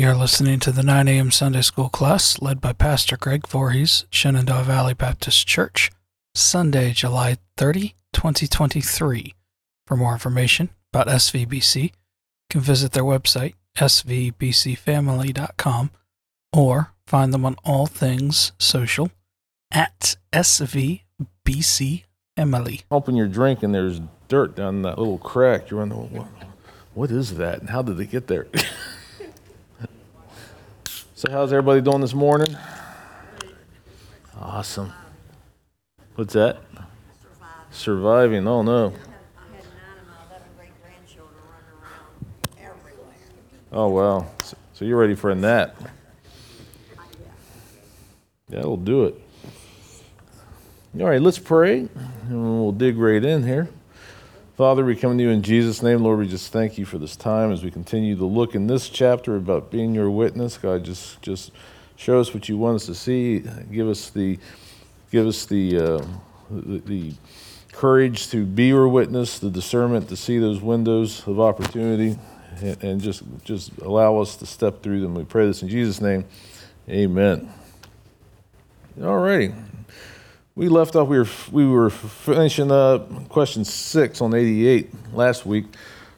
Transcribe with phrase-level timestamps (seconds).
[0.00, 1.30] You're listening to the 9 a.m.
[1.30, 5.90] Sunday School class led by Pastor Greg Voorhees, Shenandoah Valley Baptist Church,
[6.34, 9.34] Sunday, July 30, 2023.
[9.86, 11.90] For more information about SVBC, you
[12.48, 15.90] can visit their website, svbcfamily.com,
[16.50, 19.10] or find them on all things social
[19.70, 22.04] at SVBC
[22.38, 22.80] Family.
[22.90, 25.68] Open your drink and there's dirt down that little crack.
[25.68, 26.28] You're wondering, what,
[26.94, 27.60] what is that?
[27.60, 28.46] And how did they get there?
[31.20, 32.56] so, how's everybody doing this morning?
[34.40, 34.90] Awesome.
[36.14, 36.62] What's that?
[37.70, 38.48] Surviving.
[38.48, 38.94] Oh, no.
[43.70, 44.28] Oh, wow.
[44.42, 45.76] So, so you're ready for a nap.
[48.48, 49.20] That'll do it.
[50.98, 51.80] All right, let's pray,
[52.30, 53.68] and we'll dig right in here.
[54.60, 56.02] Father, we come to you in Jesus' name.
[56.02, 58.90] Lord, we just thank you for this time as we continue to look in this
[58.90, 60.58] chapter about being your witness.
[60.58, 61.52] God, just just
[61.96, 63.42] show us what you want us to see.
[63.72, 64.38] Give us the
[65.10, 66.04] give us the uh,
[66.50, 67.14] the, the
[67.72, 72.18] courage to be your witness, the discernment to see those windows of opportunity,
[72.60, 75.14] and, and just just allow us to step through them.
[75.14, 76.26] We pray this in Jesus' name.
[76.86, 77.50] Amen.
[79.02, 79.54] All righty.
[80.56, 85.66] We left off, we were, we were finishing up question six on 88 last week.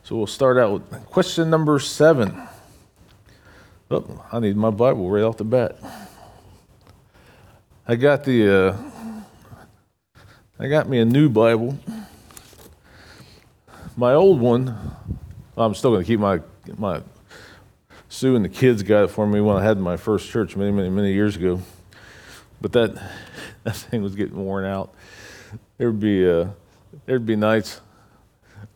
[0.05, 2.49] So we'll start out with question number seven.
[3.91, 5.77] Oh, I need my Bible right off the bat.
[7.87, 8.77] I got the, uh,
[10.59, 11.79] I got me a new Bible.
[13.97, 14.75] My old one,
[15.57, 16.41] I'm still going to keep my,
[16.79, 17.03] my,
[18.09, 20.71] Sue and the kids got it for me when I had my first church many,
[20.71, 21.61] many, many years ago.
[22.61, 23.11] But that,
[23.65, 24.95] that thing was getting worn out.
[25.79, 26.47] There'd be uh,
[27.07, 27.81] there'd be nights.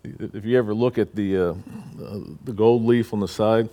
[0.04, 1.54] If you ever look at the uh,
[2.44, 3.68] the gold leaf on the side,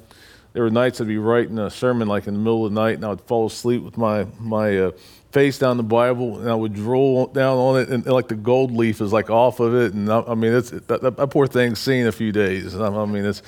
[0.54, 2.96] there were nights I'd be writing a sermon like in the middle of the night,
[2.96, 4.92] and I would fall asleep with my my uh,
[5.32, 8.72] face down the Bible, and I would roll down on it, and, like the gold
[8.72, 11.80] leaf is like off of it, and I, I mean, it's that, that, poor thing's
[11.80, 12.76] seen a few days.
[12.76, 13.42] I, I, mean, it's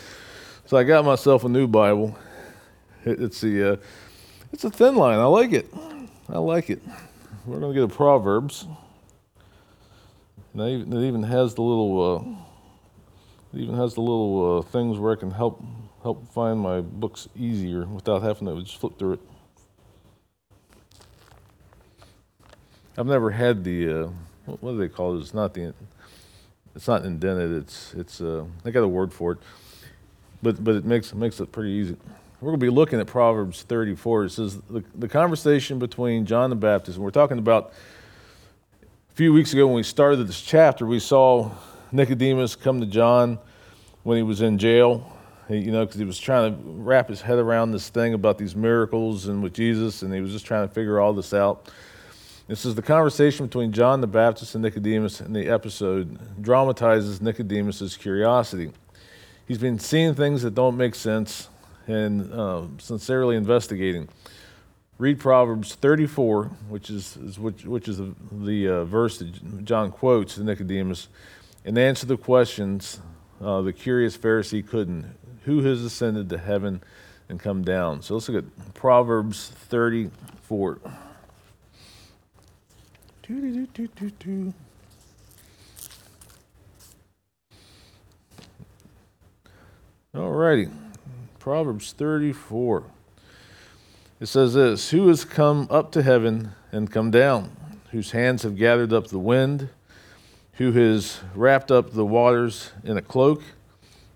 [0.65, 2.17] so I got myself a new Bible.
[3.03, 3.75] It, it's the uh,
[4.51, 5.19] it's a thin line.
[5.19, 5.71] I like it.
[6.29, 6.81] I like it.
[7.45, 8.65] We're going to get a Proverbs.
[10.53, 10.61] And
[10.93, 15.15] it even has the little, uh, it even has the little uh, things where I
[15.15, 15.63] can help
[16.01, 19.19] help find my books easier without having to just flip through it.
[22.97, 24.09] I've never had the uh,
[24.45, 25.21] what, do they call it?
[25.21, 25.73] It's not the
[26.75, 27.51] it's not indented.
[27.51, 29.37] It's it's uh, I got a word for it,
[30.41, 31.97] but but it makes it makes it pretty easy.
[32.41, 34.25] We're going to be looking at Proverbs 34.
[34.25, 37.71] It says the, the conversation between John the Baptist, and we're talking about
[38.83, 41.49] a few weeks ago when we started this chapter, we saw
[41.93, 43.39] Nicodemus come to John
[44.03, 47.39] when he was in jail, you know, because he was trying to wrap his head
[47.39, 50.73] around this thing about these miracles and with Jesus, and he was just trying to
[50.73, 51.71] figure all this out.
[52.49, 57.95] This is the conversation between John the Baptist and Nicodemus, and the episode dramatizes Nicodemus's
[57.95, 58.73] curiosity.
[59.47, 61.47] He's been seeing things that don't make sense
[61.87, 64.09] and uh, sincerely investigating.
[64.97, 69.91] Read Proverbs 34, which is, is which, which is the, the uh, verse that John
[69.91, 71.09] quotes to Nicodemus,
[71.65, 73.01] and answer the questions
[73.41, 75.05] uh, the curious Pharisee couldn't.
[75.43, 76.81] Who has ascended to heaven
[77.27, 78.01] and come down?
[78.01, 80.79] So let's look at Proverbs 34.
[90.15, 90.69] All righty.
[91.45, 92.85] Proverbs 34.
[94.19, 97.55] It says this Who has come up to heaven and come down?
[97.91, 99.69] Whose hands have gathered up the wind?
[100.53, 103.43] Who has wrapped up the waters in a cloak?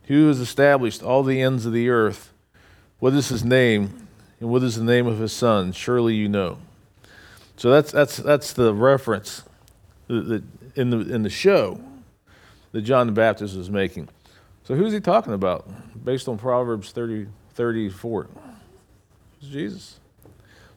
[0.06, 2.34] Who has established all the ends of the earth?
[2.98, 4.08] What is his name?
[4.40, 5.72] And what is the name of his son?
[5.72, 6.58] Surely you know.
[7.58, 9.44] So that's, that's, that's the reference
[10.08, 10.42] that
[10.74, 11.80] in, the, in the show
[12.72, 14.10] that John the Baptist is making.
[14.70, 15.68] So who's he talking about
[16.06, 17.26] based on Proverbs 30,
[17.56, 18.28] 34?
[19.42, 20.00] It's Jesus.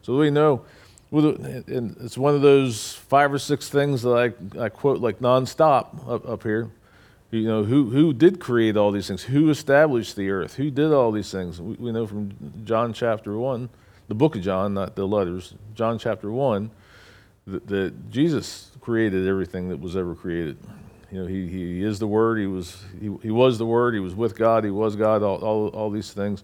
[0.01, 0.65] So we know,
[1.11, 6.09] and it's one of those five or six things that I, I quote like nonstop
[6.09, 6.71] up, up here.
[7.29, 9.21] You know, who, who did create all these things?
[9.25, 10.55] Who established the earth?
[10.55, 11.61] Who did all these things?
[11.61, 12.31] We, we know from
[12.65, 13.69] John chapter 1,
[14.07, 16.71] the book of John, not the letters, John chapter 1,
[17.45, 20.57] that, that Jesus created everything that was ever created.
[21.13, 22.39] You know, he, he is the Word.
[22.39, 23.93] He was, he, he was the Word.
[23.93, 24.63] He was with God.
[24.63, 26.43] He was God, all, all, all these things.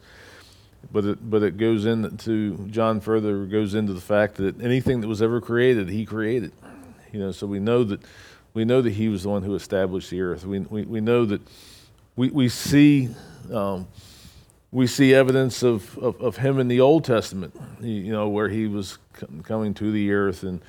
[0.92, 5.08] But it, but it goes into, John further goes into the fact that anything that
[5.08, 6.52] was ever created, he created.
[7.12, 8.00] You know, so we know that,
[8.54, 10.46] we know that he was the one who established the earth.
[10.46, 11.42] We, we, we know that
[12.16, 13.10] we, we see
[13.52, 13.88] um,
[14.72, 18.68] we see evidence of, of, of him in the Old Testament, you know, where he
[18.68, 19.00] was
[19.42, 20.62] coming to the earth and,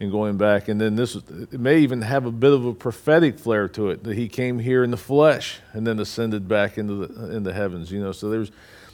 [0.00, 0.68] and going back.
[0.68, 4.04] And then this, it may even have a bit of a prophetic flair to it
[4.04, 7.52] that he came here in the flesh and then ascended back into the, in the
[7.52, 8.12] heavens, you know.
[8.12, 8.50] So there's,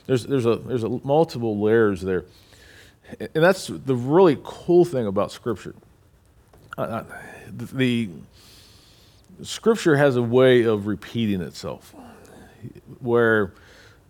[0.07, 2.25] there's, there's, a, there's a multiple layers there.
[3.19, 5.75] And that's the really cool thing about Scripture.
[6.79, 7.03] Uh,
[7.51, 8.09] the
[9.43, 11.95] Scripture has a way of repeating itself
[13.01, 13.53] where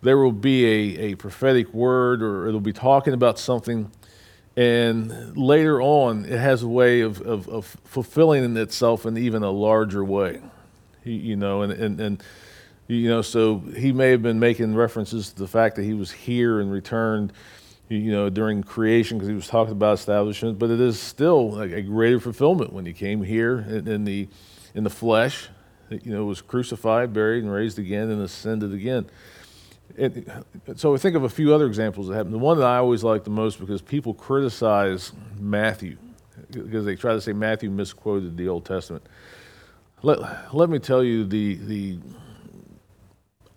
[0.02, 3.90] there will be a, a prophetic word or it'll be talking about something
[4.56, 9.50] and later on it has a way of, of, of fulfilling itself in even a
[9.50, 10.40] larger way.
[11.04, 12.22] You know and, and, and
[12.86, 16.10] you know so he may have been making references to the fact that he was
[16.10, 17.32] here and returned
[17.88, 21.72] you know during creation because he was talking about establishment but it is still a,
[21.74, 24.28] a greater fulfillment when he came here in, in the
[24.74, 25.48] in the flesh
[25.90, 29.06] you know was crucified buried and raised again and ascended again
[30.00, 32.32] it, so I think of a few other examples that happen.
[32.32, 35.98] The one that I always like the most because people criticize Matthew
[36.50, 39.06] because they try to say Matthew misquoted the Old Testament.
[40.02, 41.98] Let, let me tell you the, the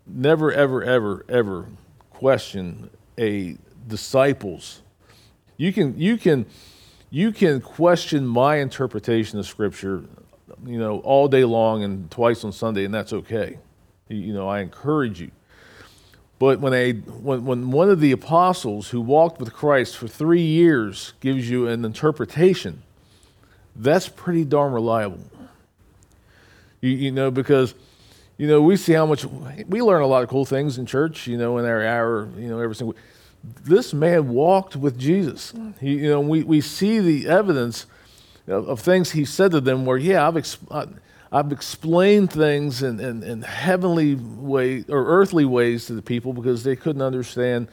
[0.06, 1.68] never, ever, ever, ever
[2.10, 3.58] question a
[3.88, 4.82] disciple's.
[5.58, 6.46] You can, you can,
[7.10, 10.04] you can question my interpretation of Scripture,
[10.66, 13.60] you know, all day long and twice on Sunday, and that's okay.
[14.10, 15.32] You know, I encourage you
[16.40, 20.42] but when, a, when, when one of the apostles who walked with Christ for three
[20.42, 22.84] years gives you an interpretation,
[23.76, 25.20] that's pretty darn reliable.
[26.82, 27.76] You, you know, because,
[28.38, 29.26] you know, we see how much,
[29.68, 32.50] we learn a lot of cool things in church, you know, in our hour, you
[32.50, 33.02] know, every single week.
[33.64, 35.54] This man walked with Jesus.
[35.80, 37.86] He, you know, we, we see the evidence
[38.48, 41.00] of, of things he said to them where, yeah, I've,
[41.34, 46.64] I've explained things in, in, in heavenly ways or earthly ways to the people because
[46.64, 47.70] they couldn't understand,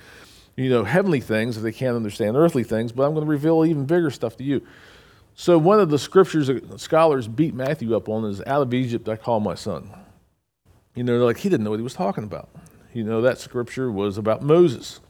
[0.57, 2.91] you know, heavenly things if they can't understand earthly things.
[2.91, 4.67] But I'm going to reveal even bigger stuff to you.
[5.35, 9.07] So one of the scriptures that scholars beat Matthew up on is out of Egypt
[9.11, 9.91] I call my son.
[10.95, 12.49] You know, like he didn't know what he was talking about.
[12.95, 15.01] You know, that scripture was about Moses.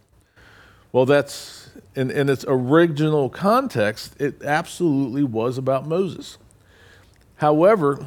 [0.90, 6.36] Well, that's in, in its original context, it absolutely was about Moses.
[7.40, 7.98] However,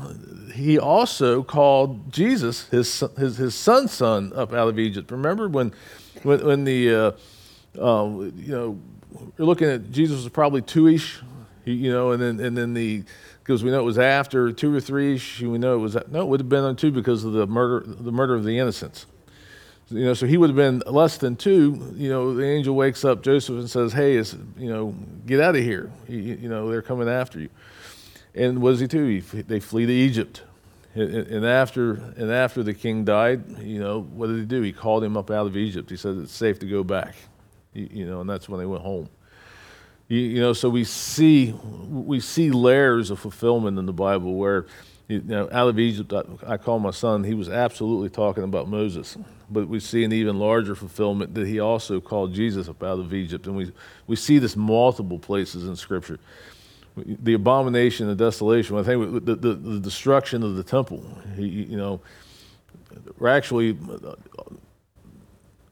[0.54, 5.10] he also called Jesus his, his, his son's son up out of Egypt.
[5.10, 5.74] Remember when,
[6.22, 7.12] when, when the, uh,
[7.82, 8.80] uh, you know,
[9.36, 11.20] you're looking at Jesus was probably two-ish,
[11.66, 13.04] you know, and then, and then the,
[13.40, 16.28] because we know it was after two or three-ish, we know it was, no, it
[16.28, 19.08] would have been on two because of the murder, the murder of the innocents.
[19.90, 21.92] You know, so he would have been less than two.
[21.96, 24.96] You know, the angel wakes up Joseph and says, "Hey, it's, you know,
[25.26, 25.92] get out of here.
[26.08, 27.50] You, you know, they're coming after you."
[28.36, 29.06] And what does he do?
[29.06, 30.42] He, they flee to Egypt.
[30.96, 34.62] And after, and after the king died, you know, what did he do?
[34.62, 35.90] He called him up out of Egypt.
[35.90, 37.16] He said, it's safe to go back.
[37.74, 39.10] You know, and that's when they went home.
[40.08, 41.56] You, you know, so we see,
[41.90, 44.68] we see layers of fulfillment in the Bible where,
[45.08, 48.68] you know, out of Egypt, I, I call my son, he was absolutely talking about
[48.68, 49.18] Moses.
[49.50, 53.14] But we see an even larger fulfillment that he also called Jesus up out of
[53.16, 53.48] Egypt.
[53.48, 53.72] And we,
[54.06, 56.20] we see this multiple places in Scripture
[56.96, 58.78] the abomination of desolation.
[58.78, 61.04] I think the, the, the destruction of the temple.
[61.38, 62.02] You know,
[63.26, 63.78] actually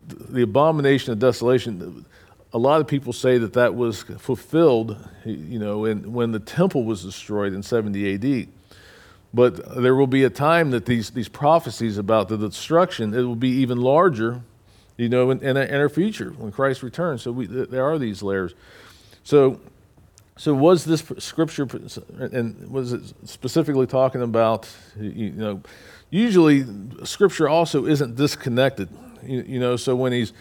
[0.07, 2.05] the abomination of desolation.
[2.53, 6.83] A lot of people say that that was fulfilled, you know, in, when the temple
[6.83, 8.49] was destroyed in 70 A.D.
[9.33, 13.35] But there will be a time that these, these prophecies about the destruction, it will
[13.35, 14.41] be even larger,
[14.97, 17.21] you know, in, in, in our future when Christ returns.
[17.21, 18.53] So we, there are these layers.
[19.23, 19.61] So
[20.41, 21.67] so was this scripture,
[22.17, 24.67] and was it specifically talking about,
[24.99, 25.61] you know,
[26.09, 26.65] usually
[27.03, 28.89] scripture also isn't disconnected,
[29.21, 30.33] you, you know, so when he's,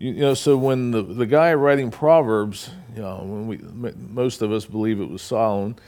[0.00, 4.50] you know, so when the, the guy writing Proverbs, you know, when we, most of
[4.50, 5.78] us believe it was Solomon,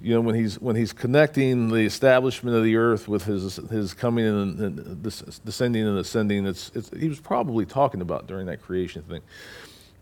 [0.00, 3.92] you know, when he's, when he's connecting the establishment of the earth with his, his
[3.92, 5.02] coming and, and
[5.44, 9.20] descending and ascending, it's, it's, he was probably talking about during that creation thing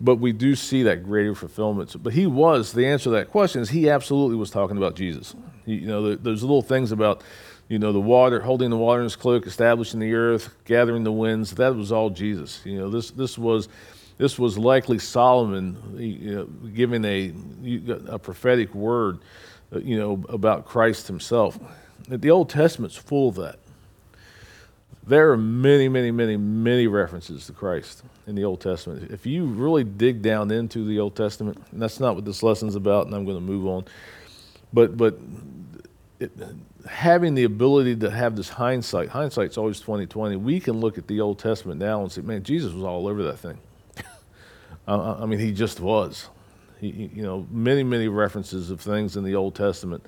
[0.01, 1.95] but we do see that greater fulfillment.
[2.03, 5.35] But he was, the answer to that question is he absolutely was talking about Jesus.
[5.67, 7.23] You know, there's little things about,
[7.69, 11.13] you know, the water, holding the water in his cloak, establishing the earth, gathering the
[11.13, 11.53] winds.
[11.53, 12.63] That was all Jesus.
[12.65, 13.69] You know, this, this was,
[14.17, 17.33] this was likely Solomon you know, giving a,
[18.09, 19.19] a prophetic word,
[19.83, 21.59] you know, about Christ himself.
[22.09, 23.59] The Old Testament's full of that.
[25.11, 29.11] There are many, many, many, many references to Christ in the Old Testament.
[29.11, 32.77] If you really dig down into the Old Testament, and that's not what this lesson's
[32.77, 33.87] about, and I'm going to move on.
[34.73, 35.19] But but
[36.21, 36.31] it,
[36.89, 40.37] having the ability to have this hindsight, hindsight's always 2020.
[40.37, 43.25] We can look at the Old Testament now and say, man, Jesus was all over
[43.25, 43.59] that thing.
[44.87, 46.29] uh, I mean, he just was.
[46.81, 50.07] He, you know, many, many references of things in the Old Testament.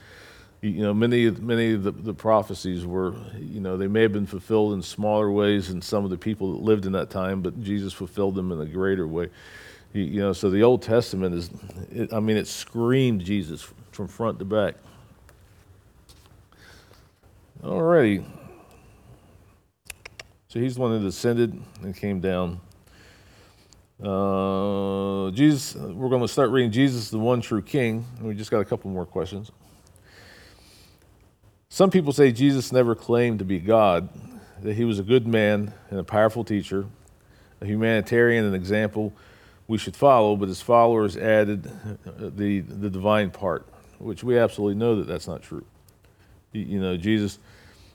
[0.62, 4.26] You know, many, many of the, the prophecies were, you know, they may have been
[4.26, 7.60] fulfilled in smaller ways than some of the people that lived in that time, but
[7.64, 9.28] Jesus fulfilled them in a greater way.
[9.92, 11.50] You know, so the Old Testament is,
[11.90, 14.76] it, I mean, it screamed Jesus from front to back.
[17.60, 18.24] Alrighty.
[20.46, 22.60] So he's the one that ascended and came down.
[24.00, 28.06] Uh, Jesus, we're going to start reading Jesus, the one true King.
[28.20, 29.50] We just got a couple more questions.
[31.72, 34.10] Some people say Jesus never claimed to be God,
[34.60, 36.84] that he was a good man and a powerful teacher,
[37.62, 39.14] a humanitarian an example
[39.68, 41.62] we should follow, but his followers added
[42.18, 43.66] the, the divine part,
[43.98, 45.64] which we absolutely know that that's not true.
[46.52, 47.38] You know, Jesus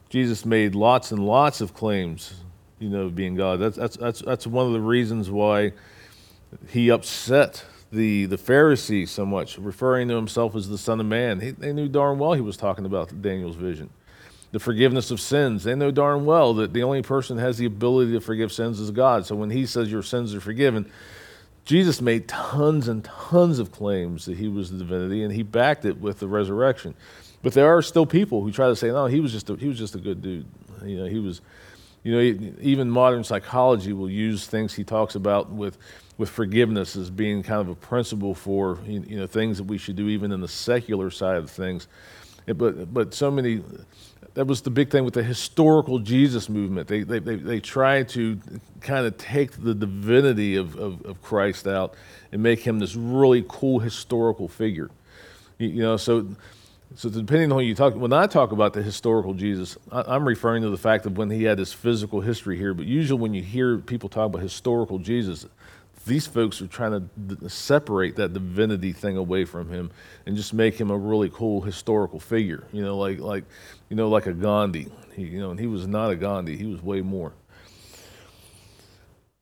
[0.10, 2.34] Jesus made lots and lots of claims,
[2.80, 3.60] you know, of being God.
[3.60, 5.74] That's, that's, that's, that's one of the reasons why
[6.70, 11.40] he upset the, the Pharisees so much, referring to himself as the Son of Man.
[11.40, 13.90] He, they knew darn well he was talking about Daniel's vision.
[14.52, 15.64] The forgiveness of sins.
[15.64, 18.92] They know darn well that the only person has the ability to forgive sins is
[18.92, 19.26] God.
[19.26, 20.90] So when he says your sins are forgiven,
[21.66, 25.84] Jesus made tons and tons of claims that he was the divinity, and he backed
[25.84, 26.96] it with the resurrection.
[27.44, 29.68] But there are still people who try to say, no, he was just a, he
[29.68, 30.46] was just a good dude.
[30.86, 31.42] You know, he was,
[32.04, 35.78] you know, even modern psychology will use things he talks about with,
[36.18, 39.96] with forgiveness as being kind of a principle for, you know, things that we should
[39.96, 41.88] do even in the secular side of things.
[42.48, 43.62] But, but so many,
[44.34, 46.88] that was the big thing with the historical Jesus movement.
[46.88, 48.40] They, they, they, they try to
[48.82, 51.94] kind of take the divinity of, of, of Christ out
[52.32, 54.90] and make him this really cool historical figure.
[55.60, 56.28] You, you know, so
[56.96, 60.28] so depending on who you talk, when I talk about the historical Jesus, I, am
[60.28, 62.74] referring to the fact of when he had his physical history here.
[62.74, 65.46] But usually, when you hear people talk about historical Jesus,
[66.08, 67.10] these folks are trying
[67.40, 69.92] to separate that divinity thing away from him
[70.26, 72.66] and just make him a really cool historical figure.
[72.72, 73.44] You know, like like
[73.90, 74.88] you know, like a Gandhi.
[75.16, 76.58] He, you know, and he was not a Gandhi.
[76.58, 77.34] He was way more.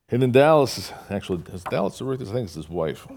[0.09, 3.07] And in Dallas, actually, is Dallas the I think it's his wife.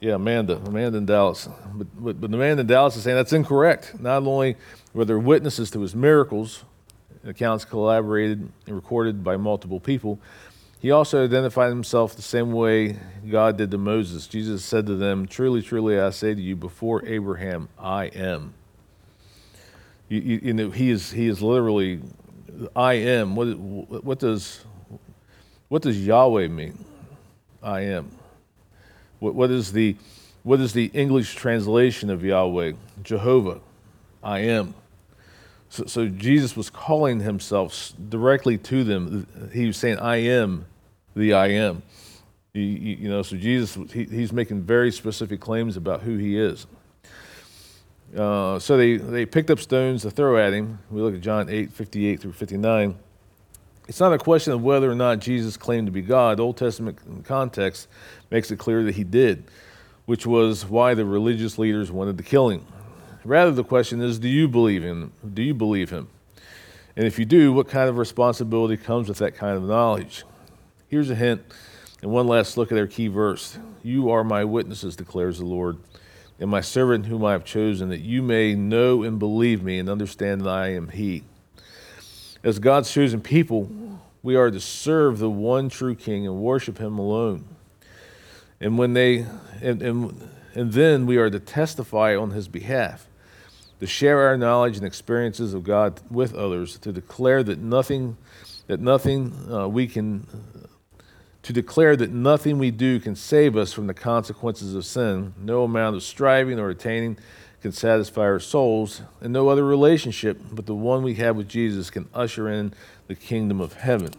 [0.00, 1.48] Yeah, Amanda, Amanda in Dallas.
[1.74, 3.98] But, but, but Amanda in Dallas is saying that's incorrect.
[3.98, 4.56] Not only
[4.92, 6.64] were there witnesses to his miracles,
[7.24, 10.20] accounts collaborated and recorded by multiple people,
[10.80, 12.96] he also identified himself the same way
[13.28, 14.26] God did to Moses.
[14.26, 18.54] Jesus said to them, Truly, truly, I say to you, before Abraham, I am.
[20.08, 22.00] You, you, you know, he is, he is literally,
[22.76, 23.34] I am.
[23.34, 24.64] What, what, does,
[25.68, 26.84] what does Yahweh mean?
[27.62, 28.10] I am.
[29.18, 29.96] What, what, is the,
[30.44, 32.72] what is the English translation of Yahweh?
[33.02, 33.60] Jehovah,
[34.22, 34.74] I am.
[35.70, 39.50] So, so Jesus was calling himself directly to them.
[39.52, 40.66] He was saying, I am
[41.14, 41.82] the I am.
[42.54, 46.66] You, you know, so Jesus, he, he's making very specific claims about who he is.
[48.16, 50.78] Uh, so they, they picked up stones to throw at him.
[50.90, 52.96] We look at John 8, 58 through 59.
[53.86, 56.38] It's not a question of whether or not Jesus claimed to be God.
[56.38, 57.88] The Old Testament context
[58.30, 59.44] makes it clear that he did,
[60.06, 62.66] which was why the religious leaders wanted to kill him.
[63.28, 65.12] Rather, the question is, do you believe him?
[65.34, 66.08] Do you believe him?
[66.96, 70.24] And if you do, what kind of responsibility comes with that kind of knowledge?
[70.88, 71.42] Here's a hint
[72.00, 73.58] and one last look at our key verse.
[73.82, 75.76] You are my witnesses, declares the Lord,
[76.40, 79.90] and my servant whom I have chosen, that you may know and believe me and
[79.90, 81.24] understand that I am he.
[82.42, 83.70] As God's chosen people,
[84.22, 87.44] we are to serve the one true King and worship him alone.
[88.58, 89.26] And when they
[89.60, 93.07] and, and, and then we are to testify on his behalf,
[93.80, 98.16] to share our knowledge and experiences of God with others, to declare that nothing
[98.66, 100.26] that nothing uh, we can
[101.42, 105.32] to declare that nothing we do can save us from the consequences of sin.
[105.38, 107.16] No amount of striving or attaining
[107.62, 111.90] can satisfy our souls, and no other relationship but the one we have with Jesus
[111.90, 112.72] can usher in
[113.06, 114.12] the kingdom of heaven.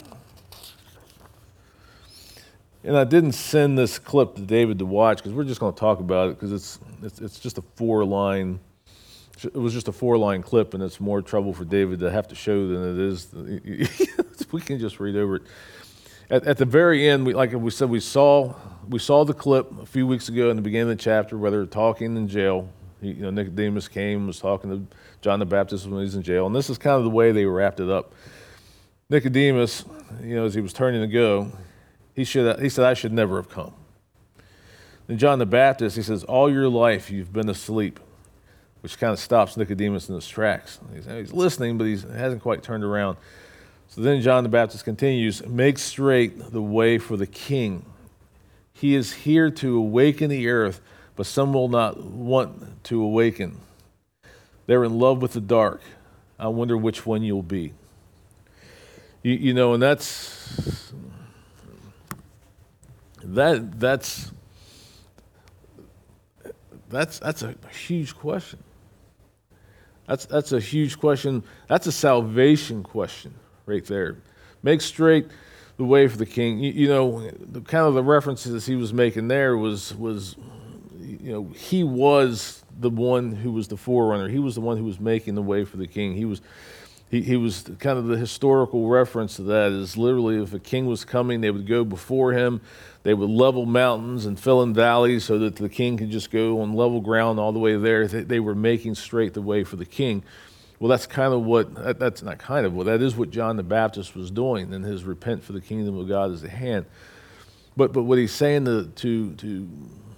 [2.84, 5.80] And I didn't send this clip to David to watch because we're just going to
[5.80, 8.60] talk about it because it's, it's, it's just a four line.
[9.46, 12.28] It was just a four line clip, and it's more trouble for David to have
[12.30, 14.48] to show than it is.
[14.52, 15.44] we can just read over it.
[16.30, 18.54] At, at the very end, we, like we said, we saw
[18.88, 21.52] we saw the clip a few weeks ago in the beginning of the chapter where
[21.52, 22.70] they're talking in jail
[23.02, 26.46] you know, Nicodemus came, was talking to John the Baptist when he was in jail,
[26.48, 28.14] and this is kind of the way they wrapped it up.
[29.10, 29.86] Nicodemus,
[30.22, 31.52] you know, as he was turning to go,
[32.16, 33.74] he, should, he said, I should never have come.
[35.08, 38.00] Then John the Baptist, he says, All your life you've been asleep.
[38.82, 40.80] Which kind of stops Nicodemus in his tracks.
[40.94, 43.18] He's, he's listening, but he hasn't quite turned around.
[43.88, 47.86] So then John the Baptist continues Make straight the way for the king.
[48.72, 50.80] He is here to awaken the earth,
[51.16, 53.60] but some will not want to awaken.
[54.68, 55.82] They're in love with the dark.
[56.38, 57.74] I wonder which one you'll be.
[59.24, 60.94] You, you know, and that's
[63.22, 64.32] that that's
[66.88, 68.64] that's that's a huge question.
[70.10, 71.44] That's that's a huge question.
[71.68, 73.36] That's a salvation question
[73.68, 74.18] right there.
[74.64, 75.28] Make straight
[75.78, 76.58] the way for the king.
[76.58, 80.36] You, you know, the kind of the references he was making there was was
[81.00, 84.30] you know, he was the one who was the forerunner.
[84.30, 86.16] He was the one who was making the way for the king.
[86.16, 86.42] He was
[87.10, 90.86] he, he was kind of the historical reference to that is literally if a king
[90.86, 92.62] was coming, they would go before him.
[93.02, 96.62] They would level mountains and fill in valleys so that the king could just go
[96.62, 98.08] on level ground all the way there.
[98.08, 100.24] They, they were making straight the way for the king.
[100.80, 103.64] Well, that's kind of what, that's not kind of, well, that is what John the
[103.64, 106.86] Baptist was doing in his repent for the kingdom of God is at hand.
[107.76, 109.62] But, but what he's saying to, to, to,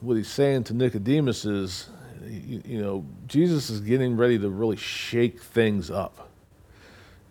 [0.02, 1.90] what he's saying to Nicodemus is,
[2.26, 6.31] you, you know, Jesus is getting ready to really shake things up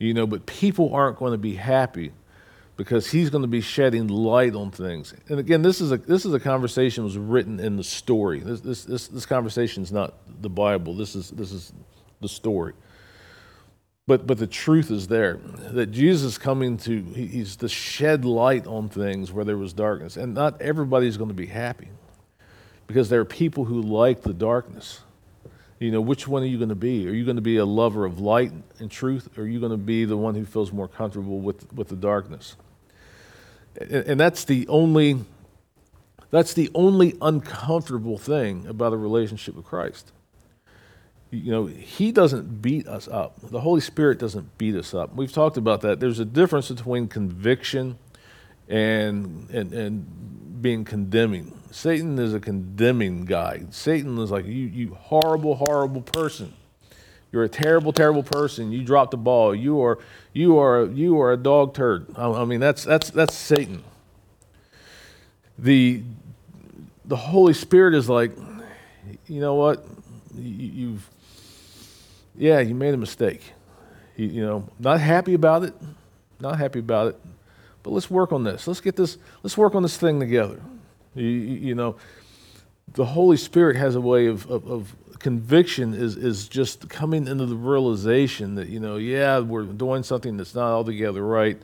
[0.01, 2.11] you know, but people aren't going to be happy
[2.77, 5.13] because he's going to be shedding light on things.
[5.29, 8.41] And again, this is a this is a conversation was written in the story.
[8.41, 10.95] This this this, this conversation is not the Bible.
[10.95, 11.73] This is this is
[12.23, 12.73] the story.
[14.07, 15.39] But but the truth is there
[15.73, 19.75] that Jesus is coming to he, he's to shed light on things where there was
[19.75, 21.89] darkness, and not everybody's going to be happy
[22.87, 25.01] because there are people who like the darkness.
[25.81, 27.09] You know, which one are you going to be?
[27.09, 29.73] Are you going to be a lover of light and truth, or are you going
[29.73, 32.55] to be the one who feels more comfortable with, with the darkness?
[33.81, 35.25] And, and that's the only
[36.31, 40.13] that's the only uncomfortable thing about a relationship with Christ.
[41.31, 43.41] You know, He doesn't beat us up.
[43.41, 45.17] The Holy Spirit doesn't beat us up.
[45.17, 45.99] We've talked about that.
[45.99, 47.99] There's a difference between conviction
[48.69, 51.60] and and and being condemning.
[51.71, 53.63] Satan is a condemning guy.
[53.71, 56.53] Satan is like, you, you horrible, horrible person.
[57.33, 58.73] You're a terrible, terrible person.
[58.73, 59.55] You dropped the ball.
[59.55, 59.99] You are,
[60.33, 62.07] you are, you are a dog turd.
[62.17, 63.85] I, I mean, that's, that's, that's Satan.
[65.59, 66.03] The,
[67.05, 68.33] the Holy Spirit is like,
[69.27, 69.85] you know what?
[70.37, 71.11] You, have
[72.37, 73.43] yeah, you made a mistake.
[74.17, 75.75] You, you know, not happy about it.
[76.41, 77.21] Not happy about it.
[77.83, 78.67] But let's work on this.
[78.67, 80.61] Let's get this, let's work on this thing together.
[81.15, 81.97] You, you know,
[82.93, 87.45] the Holy Spirit has a way of, of, of, conviction is, is just coming into
[87.45, 91.61] the realization that, you know, yeah, we're doing something that's not altogether right.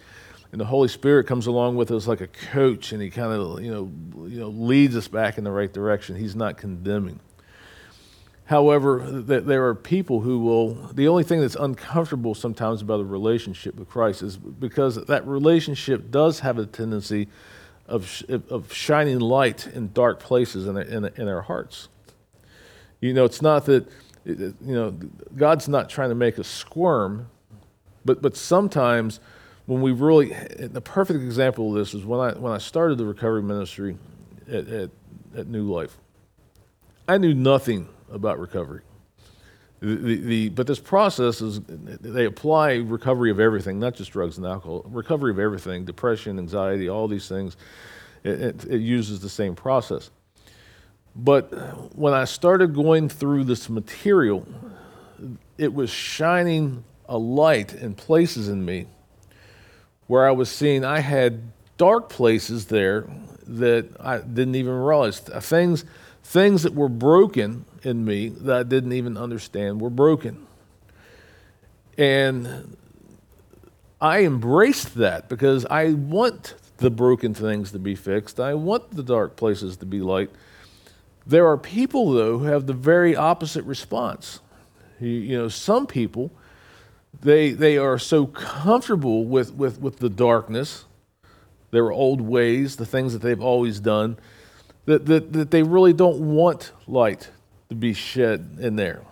[0.53, 3.63] And the Holy Spirit comes along with us like a coach and he kind of,
[3.63, 3.91] you know,
[4.29, 6.17] you know, leads us back in the right direction.
[6.17, 7.19] He's not condemning.
[8.45, 13.05] However, th- there are people who will, the only thing that's uncomfortable sometimes about a
[13.05, 17.27] relationship with Christ is because that relationship does have a tendency
[17.89, 21.89] of, of shining light in dark places in, in, in our hearts.
[23.01, 23.87] You know, it's not that,
[24.25, 24.91] you know,
[25.37, 27.29] God's not trying to make us squirm,
[28.05, 29.21] but, but sometimes
[29.67, 33.07] when we really, the perfect example of this is when I, when I started the
[33.07, 33.97] recovery ministry
[34.49, 34.91] at, at,
[35.37, 35.99] at New Life.
[37.09, 38.83] I knew nothing about recovery.
[39.81, 44.47] The, the, but this process is they apply recovery of everything, not just drugs and
[44.47, 47.57] alcohol, recovery of everything, depression, anxiety, all these things.
[48.25, 50.11] It, it, it uses the same process.
[51.15, 51.45] But
[51.97, 54.47] when I started going through this material,
[55.59, 58.87] it was shining a light in places in me
[60.07, 61.43] where I was seeing I had
[61.77, 63.09] dark places there
[63.47, 65.21] that I didn't even realize.
[65.21, 65.85] Things,
[66.23, 70.47] things that were broken in me that I didn't even understand were broken.
[71.97, 72.77] And
[74.01, 78.39] I embraced that because I want the broken things to be fixed.
[78.39, 80.31] I want the dark places to be light.
[81.27, 84.41] There are people, though, who have the very opposite response.
[85.01, 86.31] You, you know, some people,
[87.23, 90.85] they, they are so comfortable with, with, with the darkness,
[91.71, 94.19] their old ways, the things that they've always done,
[94.85, 97.31] that, that, that they really don't want light
[97.69, 99.03] to be shed in there.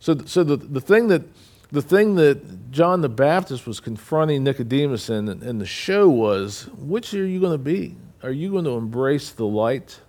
[0.00, 1.22] So, so the, the, thing that,
[1.70, 7.14] the thing that John the Baptist was confronting Nicodemus in, in the show was which
[7.14, 7.96] are you going to be?
[8.22, 10.00] Are you going to embrace the light?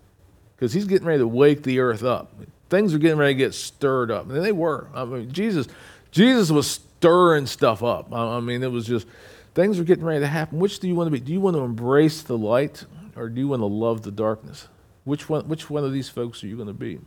[0.56, 2.34] Because he's getting ready to wake the earth up.
[2.70, 4.30] Things are getting ready to get stirred up.
[4.30, 4.88] And they were.
[4.94, 5.68] I mean, Jesus,
[6.12, 8.14] Jesus was stirring stuff up.
[8.14, 9.08] I mean, it was just
[9.54, 10.60] things were getting ready to happen.
[10.60, 11.20] Which do you want to be?
[11.20, 14.68] Do you want to embrace the light or do you want to love the darkness?
[15.06, 17.00] Which one, which one of these folks are you going to be?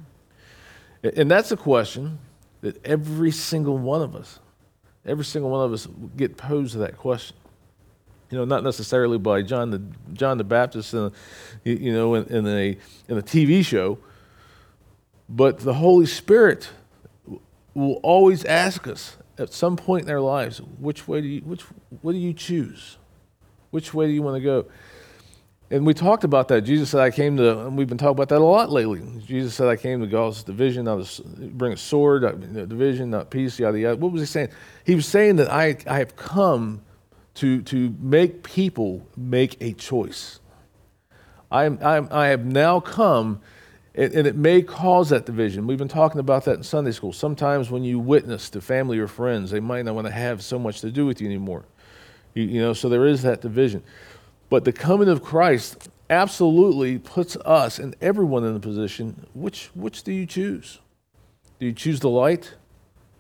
[1.03, 2.19] And that's a question
[2.61, 4.39] that every single one of us,
[5.05, 7.37] every single one of us get posed that question.
[8.31, 9.83] You know, not necessarily by John the
[10.15, 11.13] John the Baptist, in a,
[11.65, 13.99] you know, in, in a in a TV show,
[15.29, 16.71] but the Holy Spirit
[17.75, 21.63] will always ask us at some point in our lives, which way do you which
[22.01, 22.97] what do you choose?
[23.71, 24.67] Which way do you want to go?
[25.73, 26.61] And we talked about that.
[26.63, 29.01] Jesus said, I came to, and we've been talking about that a lot lately.
[29.25, 32.23] Jesus said, I came to cause division, not a, bring a sword,
[32.69, 33.97] division, not peace, yada, yada.
[33.97, 34.51] What was he saying?
[34.85, 36.83] He was saying that I, I have come
[37.37, 40.41] to, to make people make a choice.
[41.51, 43.41] I, am, I, am, I have now come,
[43.95, 45.67] and, and it may cause that division.
[45.67, 47.15] We've been talking about that in Sunday school.
[47.15, 50.59] Sometimes when you witness to family or friends, they might not want to have so
[50.59, 51.65] much to do with you anymore.
[52.35, 53.83] You, you know, so there is that division.
[54.53, 60.03] But the coming of Christ absolutely puts us and everyone in the position which, which
[60.03, 60.79] do you choose?
[61.59, 62.53] Do you choose the light?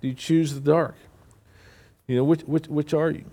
[0.03, 0.95] Do you choose the dark?
[2.07, 3.25] You know, which, which, which are you?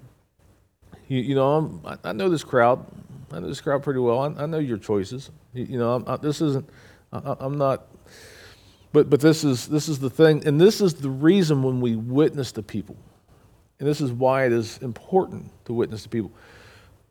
[1.09, 2.85] You, you know, I'm, I, know this crowd.
[3.33, 4.19] I know this crowd pretty well.
[4.19, 5.29] I, I know your choices.
[5.53, 6.69] You, you know, I, this isn't,
[7.11, 7.85] I, I'm not,
[8.93, 10.47] but, but this, is, this is the thing.
[10.47, 12.95] And this is the reason when we witness to people.
[13.77, 16.31] And this is why it is important to witness to people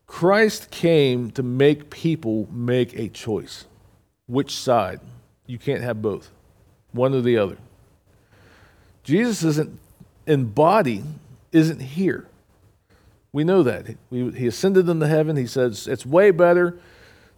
[0.08, 3.66] Christ came to make people make a choice.
[4.26, 5.00] Which side?
[5.46, 6.30] You can't have both,
[6.92, 7.58] one or the other.
[9.04, 9.78] Jesus isn't
[10.26, 11.04] in body,
[11.52, 12.26] isn't here.
[13.32, 13.96] We know that.
[14.10, 15.36] he ascended into heaven.
[15.36, 16.78] He says, It's way better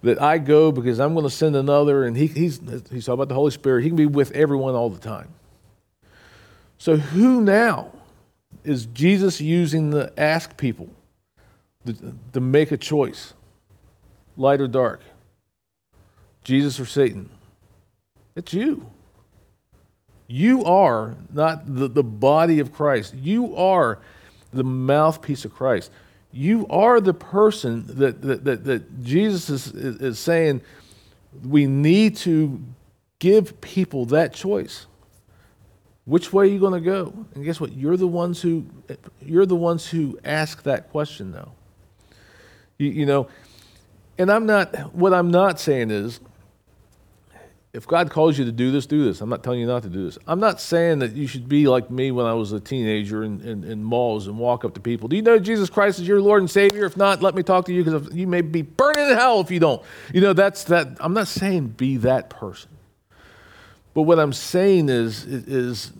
[0.02, 2.04] that I go because I'm going to send another.
[2.04, 3.82] And he, he's, he's talking about the Holy Spirit.
[3.82, 5.28] He can be with everyone all the time.
[6.78, 7.92] So, who now
[8.64, 10.88] is Jesus using to ask people?
[11.86, 13.34] To, make a choice
[14.36, 15.02] light or dark,
[16.44, 17.28] Jesus or Satan.
[18.36, 18.86] It's you.
[20.26, 23.14] You are not the, the body of Christ.
[23.14, 23.98] You are
[24.52, 25.90] the mouthpiece of Christ.
[26.32, 30.60] You are the person that, that, that, that Jesus is, is, is saying
[31.44, 32.62] we need to
[33.18, 34.86] give people that choice.
[36.04, 37.12] Which way are you going to go?
[37.34, 37.72] And guess what?
[37.72, 38.66] You're the ones who
[39.20, 41.52] you're the ones who ask that question now.
[42.80, 43.28] You, you know,
[44.16, 46.18] and I'm not, what I'm not saying is,
[47.74, 49.20] if God calls you to do this, do this.
[49.20, 50.18] I'm not telling you not to do this.
[50.26, 53.42] I'm not saying that you should be like me when I was a teenager in,
[53.42, 55.08] in, in, malls and walk up to people.
[55.08, 56.86] Do you know Jesus Christ is your Lord and Savior?
[56.86, 59.50] If not, let me talk to you because you may be burning in hell if
[59.50, 59.82] you don't.
[60.12, 60.96] You know, that's that.
[61.00, 62.70] I'm not saying be that person.
[63.92, 65.92] But what I'm saying is, is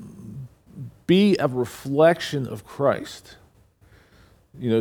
[1.07, 3.37] be a reflection of Christ.
[4.59, 4.81] You know,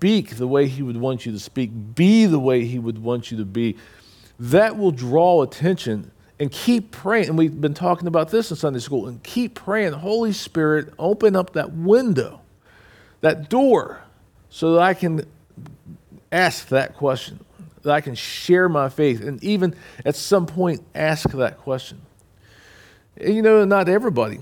[0.00, 3.30] speak the way He would want you to speak, be the way He would want
[3.30, 3.76] you to be,
[4.38, 6.10] that will draw attention.
[6.38, 7.28] And keep praying.
[7.28, 9.06] And we've been talking about this in Sunday school.
[9.06, 9.92] And keep praying.
[9.92, 12.40] Holy Spirit, open up that window,
[13.20, 14.00] that door,
[14.48, 15.26] so that I can
[16.32, 17.40] ask that question,
[17.82, 19.74] that I can share my faith, and even
[20.06, 22.00] at some point ask that question.
[23.18, 24.40] And you know, not everybody,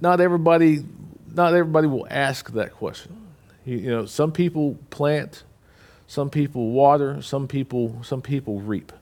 [0.00, 0.84] not everybody,
[1.32, 3.21] not everybody will ask that question.
[3.64, 5.44] You, you know, some people plant,
[6.06, 8.92] some people water, some people some people reap.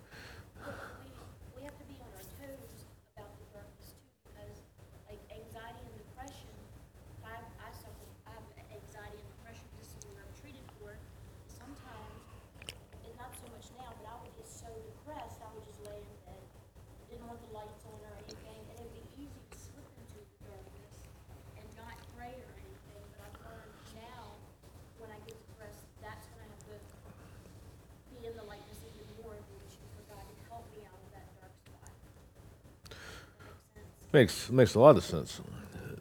[34.13, 35.41] Makes makes a lot of sense.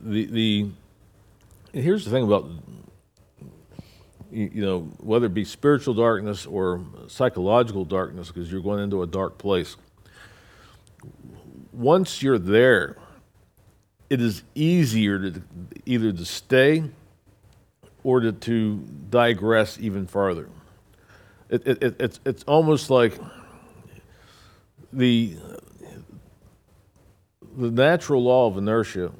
[0.02, 0.70] The the
[1.74, 2.50] here's the thing about
[4.32, 9.04] you, you know whether it be spiritual darkness or psychological darkness because you're going into
[9.04, 9.76] a dark place.
[11.72, 12.98] Once you're there,
[14.10, 15.44] it is easier to
[15.86, 16.84] either to stay
[18.04, 18.78] or to, to
[19.10, 20.50] digress even farther.
[21.50, 23.14] It, it, it, it's, it's almost like
[24.92, 25.38] the
[27.60, 29.12] the natural law of inertia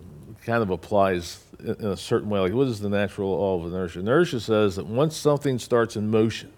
[0.46, 2.40] kind of applies in a certain way.
[2.40, 4.00] Like, what is the natural law of inertia?
[4.00, 6.52] Inertia says that once something starts in motion,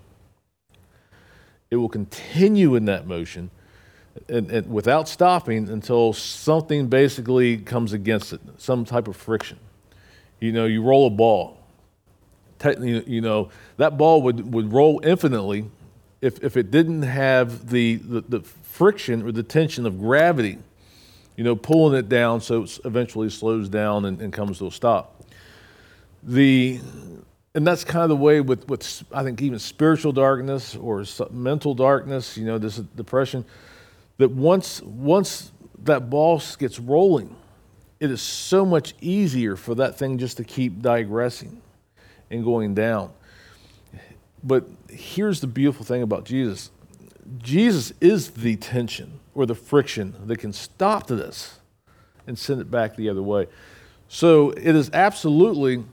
[1.72, 3.50] it will continue in that motion
[4.30, 9.58] and, and without stopping until something basically comes against it, some type of friction.
[10.40, 11.58] You know, you roll a ball.
[12.64, 15.66] You know, that ball would, would roll infinitely
[16.22, 20.60] if, if it didn't have the, the, the friction or the tension of gravity
[21.36, 24.72] you know, pulling it down so it eventually slows down and, and comes to a
[24.72, 25.24] stop.
[26.24, 26.80] The,
[27.56, 31.74] and that's kind of the way with, with I think even spiritual darkness or mental
[31.74, 33.46] darkness, you know, this depression,
[34.18, 35.52] that once, once
[35.84, 37.36] that ball gets rolling,
[38.00, 41.62] it is so much easier for that thing just to keep digressing
[42.30, 43.12] and going down.
[44.44, 46.72] But here's the beautiful thing about Jesus
[47.38, 51.60] Jesus is the tension or the friction that can stop this
[52.28, 53.48] and send it back the other way.
[54.08, 55.84] So it is absolutely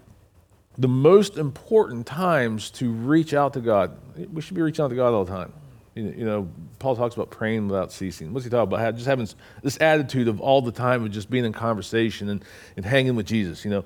[0.77, 3.97] the most important times to reach out to God.
[4.33, 5.53] We should be reaching out to God all the time.
[5.95, 6.49] You know,
[6.79, 8.33] Paul talks about praying without ceasing.
[8.33, 8.95] What's he talking about?
[8.95, 9.29] Just having
[9.63, 12.45] this attitude of all the time of just being in conversation and,
[12.77, 13.85] and hanging with Jesus, you know.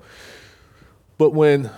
[1.17, 1.71] But when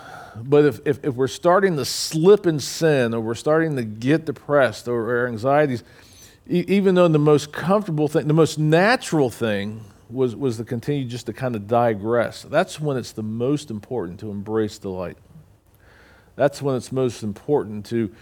[0.43, 4.25] but if, if, if, we're starting to slip in sin or we're starting to get
[4.25, 5.83] depressed or, or anxieties,
[6.47, 11.25] even though the most comfortable thing, the most natural thing was, was to continue just
[11.25, 15.17] to kind of digress, that's when it's the most important to embrace the light.
[16.35, 18.13] That's when it's most important to,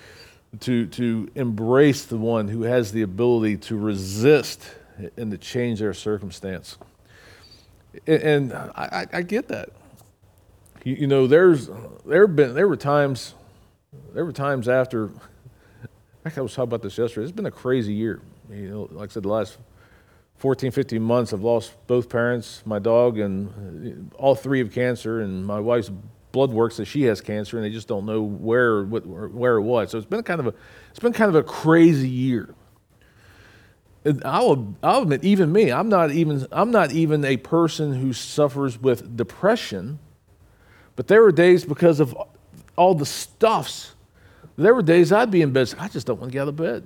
[0.62, 4.72] to, to embrace the one who has the ability to resist
[5.18, 6.78] and to change their circumstance.
[8.08, 9.70] And I, I get that.
[10.84, 11.70] You, you know, there's
[12.06, 13.34] there been there were times
[14.14, 15.12] there were times after.
[16.26, 17.24] I was talking about this yesterday.
[17.24, 18.22] It's been a crazy year.
[18.50, 19.58] You know, like I said, the last
[20.38, 25.22] 14, 15 months, I've lost both parents, my dog, and uh, all three of cancer,
[25.22, 25.92] and my wife's
[26.32, 29.92] blood works that she has cancer, and they just don't know where where it was.
[29.92, 30.54] So it's been kind of a
[30.90, 32.54] it's been kind of a crazy year.
[34.26, 38.78] I'll, I'll admit, even me, I'm not even I'm not even a person who suffers
[38.78, 40.00] with depression.
[40.96, 42.16] But there were days because of
[42.76, 43.96] all the stuffs,
[44.56, 45.74] there were days I'd be in bed.
[45.80, 46.84] I just don't want to get out of bed.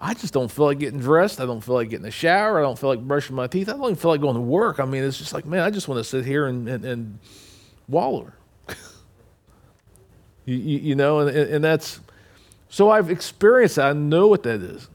[0.00, 1.40] I just don't feel like getting dressed.
[1.40, 2.58] I don't feel like getting a shower.
[2.58, 3.68] I don't feel like brushing my teeth.
[3.68, 4.78] I don't even feel like going to work.
[4.78, 7.18] I mean, it's just like, man, I just want to sit here and, and, and
[7.88, 8.34] waller.
[10.44, 12.00] you, you, you, know, and, and that's
[12.68, 13.86] so I've experienced that.
[13.86, 14.88] I know what that is.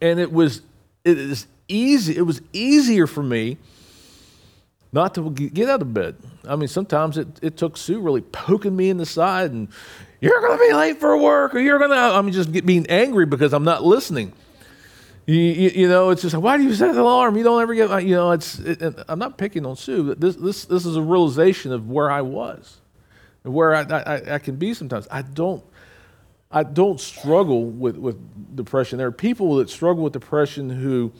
[0.00, 0.62] And it was,
[1.04, 2.16] it is easy.
[2.16, 3.56] It was easier for me
[4.92, 6.16] not to get out of bed.
[6.46, 9.68] I mean, sometimes it, it took Sue really poking me in the side and,
[10.22, 12.64] you're going to be late for work or you're going to, I mean, just get,
[12.64, 14.32] being angry because I'm not listening.
[15.26, 17.36] You, you, you, know, it's just, why do you set the alarm?
[17.36, 20.14] You don't ever get, you know, it's, it, I'm not picking on Sue.
[20.14, 22.80] This, this, this is a realization of where I was
[23.42, 25.08] and where I, I, I can be sometimes.
[25.10, 25.64] I don't,
[26.52, 28.98] I don't struggle with, with depression.
[28.98, 31.12] There are people that struggle with depression who,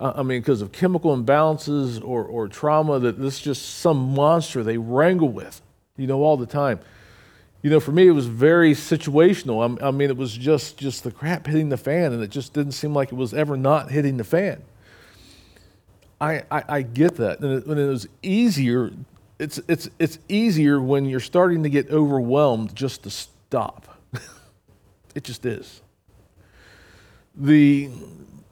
[0.00, 4.62] I mean, because of chemical imbalances or, or trauma, that this is just some monster
[4.62, 5.62] they wrangle with,
[5.96, 6.80] you know, all the time.
[7.62, 9.80] You know, for me, it was very situational.
[9.80, 12.52] I, I mean, it was just, just the crap hitting the fan, and it just
[12.52, 14.62] didn't seem like it was ever not hitting the fan.
[16.20, 17.40] I, I, I get that.
[17.40, 18.90] And it, and it was easier,
[19.38, 23.98] it's, it's, it's easier when you're starting to get overwhelmed just to stop.
[25.14, 25.80] it just is.
[27.36, 27.90] The,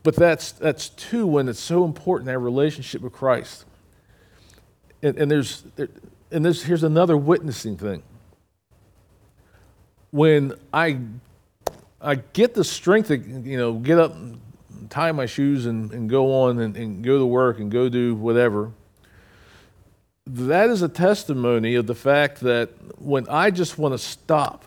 [0.03, 3.65] but that's, that's too when it's so important, that relationship with Christ.
[5.03, 5.89] And, and there's, there,
[6.31, 8.03] and there's, here's another witnessing thing.
[10.11, 10.99] When I,
[12.01, 14.15] I get the strength to, you know, get up,
[14.91, 18.15] tie my shoes and, and go on and, and go to work and go do
[18.15, 18.73] whatever,
[20.27, 24.65] that is a testimony of the fact that when I just want to stop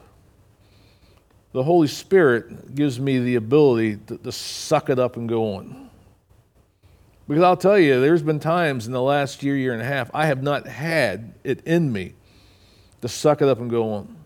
[1.55, 5.89] the Holy Spirit gives me the ability to, to, suck it up and go on.
[7.29, 10.11] Because I'll tell you, there's been times in the last year, year and a half,
[10.13, 12.11] I have not had it in me
[13.01, 14.17] to suck it up and go on.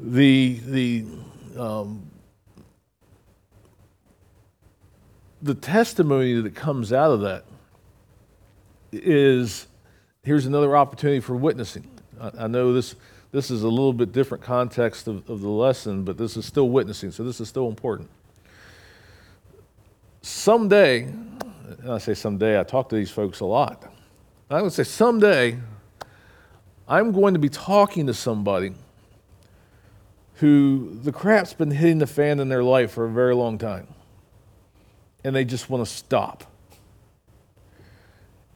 [0.00, 1.04] The, the,
[1.58, 2.10] um,
[5.42, 7.44] the testimony that comes out of that
[8.90, 9.66] is
[10.22, 11.90] here's another opportunity for witnessing.
[12.18, 12.94] I, I know this
[13.30, 16.68] this is a little bit different context of, of the lesson, but this is still
[16.68, 18.08] witnessing, so this is still important.
[20.22, 23.92] Someday, and I say someday, I talk to these folks a lot.
[24.50, 25.58] I would say someday,
[26.88, 28.72] I'm going to be talking to somebody
[30.36, 33.88] who the crap's been hitting the fan in their life for a very long time,
[35.22, 36.44] and they just want to stop.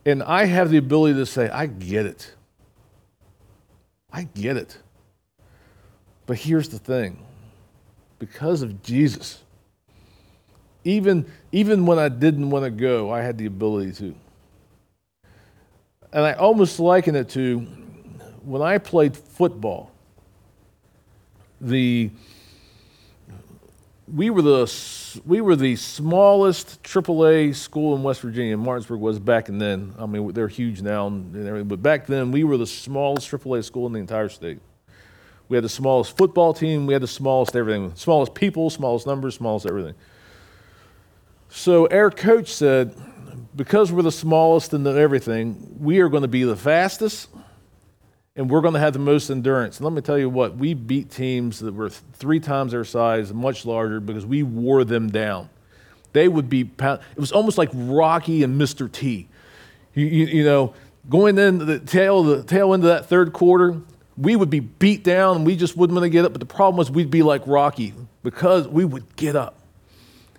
[0.06, 2.35] And I have the ability to say, I get it.
[4.12, 4.77] I get it.
[6.27, 7.18] But here's the thing
[8.18, 9.42] because of Jesus,
[10.85, 14.14] even, even when I didn't want to go, I had the ability to.
[16.12, 17.61] And I almost liken it to
[18.44, 19.90] when I played football,
[21.61, 22.11] the,
[24.12, 28.57] we were the we were the smallest AAA school in West Virginia.
[28.57, 29.94] Martinsburg was back and then.
[29.98, 33.31] I mean, they're huge now and and everything, but back then we were the smallest
[33.31, 34.61] AAA school in the entire state.
[35.48, 36.87] We had the smallest football team.
[36.87, 39.94] We had the smallest everything, smallest people, smallest numbers, smallest everything.
[41.48, 42.94] So our coach said,
[43.55, 47.29] because we're the smallest in the everything, we are going to be the fastest
[48.34, 49.78] and we're going to have the most endurance.
[49.78, 53.32] And let me tell you what, we beat teams that were three times their size,
[53.32, 55.50] much larger, because we wore them down.
[56.12, 58.90] They would be, it was almost like Rocky and Mr.
[58.90, 59.28] T.
[59.94, 60.74] You, you, you know,
[61.10, 63.80] going in the tail, the tail end of that third quarter,
[64.16, 66.32] we would be beat down and we just wouldn't want to get up.
[66.32, 67.92] But the problem was we'd be like Rocky
[68.22, 69.62] because we would get up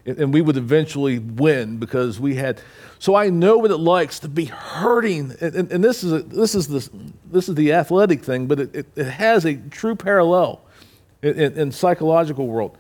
[0.06, 2.62] and we would eventually win because we had.
[3.00, 6.20] So I know what it likes to be hurting, and, and, and this is a,
[6.20, 6.90] this is the
[7.32, 10.62] this is the athletic thing, but it, it, it has a true parallel
[11.22, 12.78] in, in, in psychological world.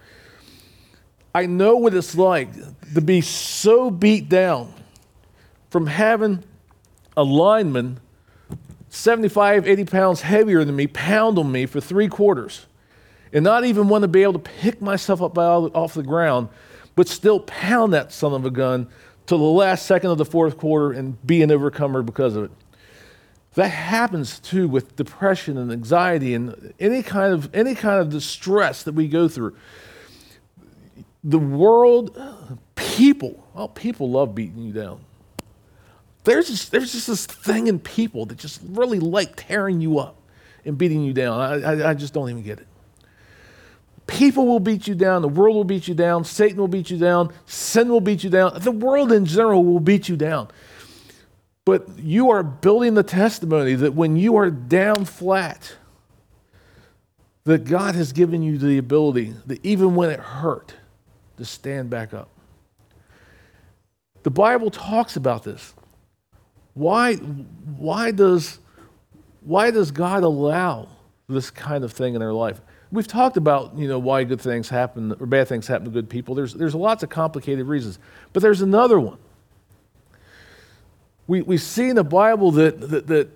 [1.35, 2.49] I know what it's like
[2.93, 4.73] to be so beat down
[5.71, 6.43] from having
[7.17, 7.99] a lineman
[8.89, 12.67] 75, 80 pounds heavier than me pound on me for three quarters
[13.33, 16.49] and not even want to be able to pick myself up off the ground,
[16.95, 18.87] but still pound that son of a gun
[19.25, 22.51] till the last second of the fourth quarter and be an overcomer because of it.
[23.55, 28.83] That happens too with depression and anxiety and any kind of any kind of distress
[28.83, 29.55] that we go through.
[31.23, 32.19] The world,
[32.75, 35.05] people, well, people love beating you down.
[36.23, 40.17] There's just, there's just this thing in people that just really like tearing you up
[40.65, 41.39] and beating you down.
[41.39, 42.67] I, I, I just don't even get it.
[44.07, 45.21] People will beat you down.
[45.21, 46.23] The world will beat you down.
[46.23, 47.33] Satan will beat you down.
[47.45, 48.59] Sin will beat you down.
[48.59, 50.49] The world in general will beat you down.
[51.65, 55.77] But you are building the testimony that when you are down flat,
[57.45, 60.73] that God has given you the ability that even when it hurt,
[61.37, 62.29] to stand back up.
[64.23, 65.73] The Bible talks about this.
[66.73, 68.59] Why, why, does,
[69.41, 70.87] why does God allow
[71.27, 72.61] this kind of thing in our life?
[72.93, 76.11] We've talked about, you know, why good things happen or bad things happen to good
[76.11, 76.35] people.
[76.35, 77.97] There's, there's lots of complicated reasons.
[78.33, 79.17] But there's another one.
[81.25, 83.29] We, we see in the Bible that, that, that,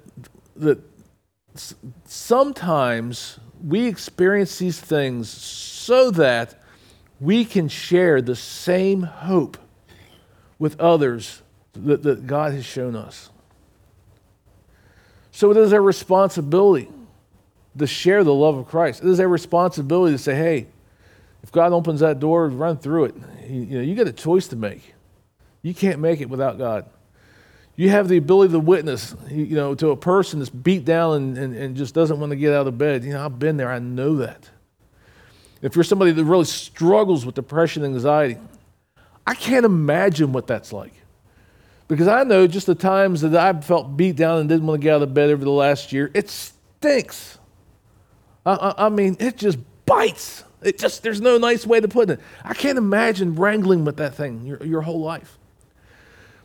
[0.57, 0.79] that
[2.05, 6.61] sometimes we experience these things so that
[7.19, 9.57] we can share the same hope
[10.59, 11.41] with others
[11.73, 13.31] that, that God has shown us.
[15.31, 16.89] So it is our responsibility
[17.77, 19.03] to share the love of Christ.
[19.03, 20.67] It is our responsibility to say, hey,
[21.43, 23.15] if God opens that door, run through it.
[23.47, 24.93] You, you know, you got a choice to make.
[25.61, 26.85] You can't make it without God.
[27.75, 31.37] You have the ability to witness, you know, to a person that's beat down and,
[31.37, 33.03] and, and just doesn't want to get out of bed.
[33.03, 33.71] You know, I've been there.
[33.71, 34.49] I know that.
[35.61, 38.37] If you're somebody that really struggles with depression and anxiety,
[39.25, 40.93] I can't imagine what that's like.
[41.87, 44.83] Because I know just the times that I've felt beat down and didn't want to
[44.83, 47.37] get out of bed over the last year, it stinks.
[48.47, 50.43] I, I, mean, it just bites.
[50.61, 52.19] It just, there's no nice way to put it.
[52.43, 55.37] I can't imagine wrangling with that thing your, your whole life.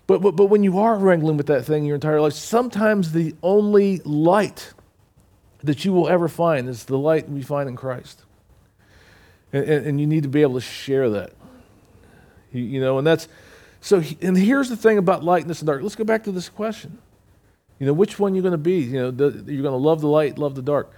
[0.07, 3.35] But, but, but when you are wrangling with that thing your entire life, sometimes the
[3.43, 4.75] only light
[5.63, 8.25] that you will ever find is the light we find in Christ.
[9.53, 11.33] And, and, and you need to be able to share that.
[12.53, 13.29] You, you know, and that's,
[13.81, 15.83] so, he- and here's the thing about lightness and dark.
[15.83, 16.99] Let's go back to this question.
[17.79, 18.81] You know, which one you're going to be?
[18.81, 20.93] You know, the, you're going to love the light, love the dark.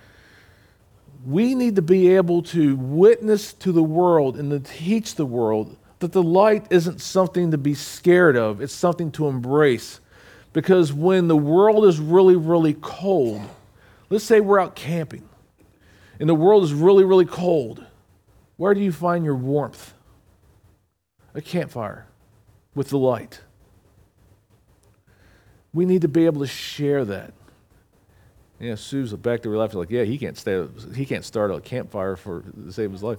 [1.26, 5.76] We need to be able to witness to the world and to teach the world
[6.00, 10.00] that the light isn't something to be scared of, it's something to embrace.
[10.52, 13.40] Because when the world is really, really cold,
[14.10, 15.28] let's say we're out camping
[16.20, 17.84] and the world is really, really cold,
[18.56, 19.94] where do you find your warmth?
[21.34, 22.06] A campfire
[22.74, 23.40] with the light.
[25.72, 27.32] We need to be able to share that.
[28.64, 31.60] Yeah, Sue's a back there laughing like, yeah, he can't stay, he can't start a
[31.60, 33.18] campfire for to save his life.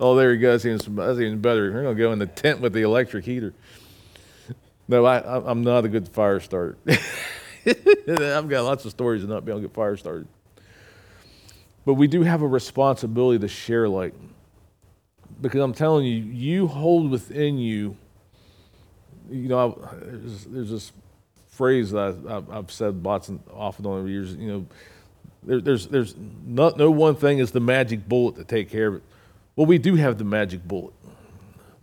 [0.00, 0.64] Oh, there he goes.
[0.64, 1.70] That's even, that's even better.
[1.70, 3.54] We're gonna go in the tent with the electric heater.
[4.88, 6.76] No, I, I'm not a good fire starter.
[7.66, 10.26] I've got lots of stories of not being able to get fire started.
[11.86, 14.14] But we do have a responsibility to share light.
[15.40, 17.96] Because I'm telling you, you hold within you,
[19.30, 20.92] you know, I, there's, there's this
[21.54, 24.66] phrase that I, I've, I've said lots and often over the years, you know,
[25.42, 26.14] there, there's, there's
[26.46, 29.02] not, no one thing is the magic bullet to take care of it.
[29.56, 30.94] Well, we do have the magic bullet.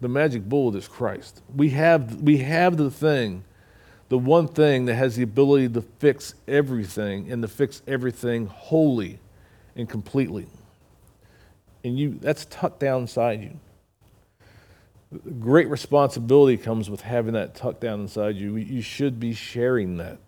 [0.02, 1.42] The magic bullet is Christ.
[1.56, 3.44] We have, we have the thing,
[4.10, 9.20] the one thing that has the ability to fix everything and to fix everything wholly
[9.76, 10.48] and completely.
[11.84, 13.60] and you that's tucked down inside you.
[15.40, 18.56] Great responsibility comes with having that tucked down inside you.
[18.56, 20.20] You should be sharing that.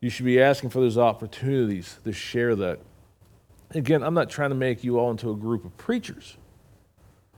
[0.00, 2.80] You should be asking for those opportunities to share that.
[3.70, 6.36] Again, I'm not trying to make you all into a group of preachers.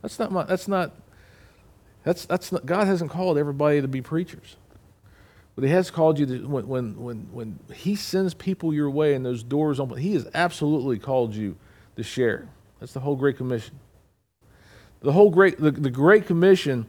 [0.03, 0.93] That's not my, that's not,
[2.05, 4.57] that's, that's not, God hasn't called everybody to be preachers.
[5.55, 9.15] But he has called you to, when, when, when, when he sends people your way
[9.15, 11.57] and those doors open, he has absolutely called you
[11.97, 12.49] to share.
[12.81, 13.79] That's the whole Great Commission.
[15.05, 16.87] The whole Great, the, the Great Commission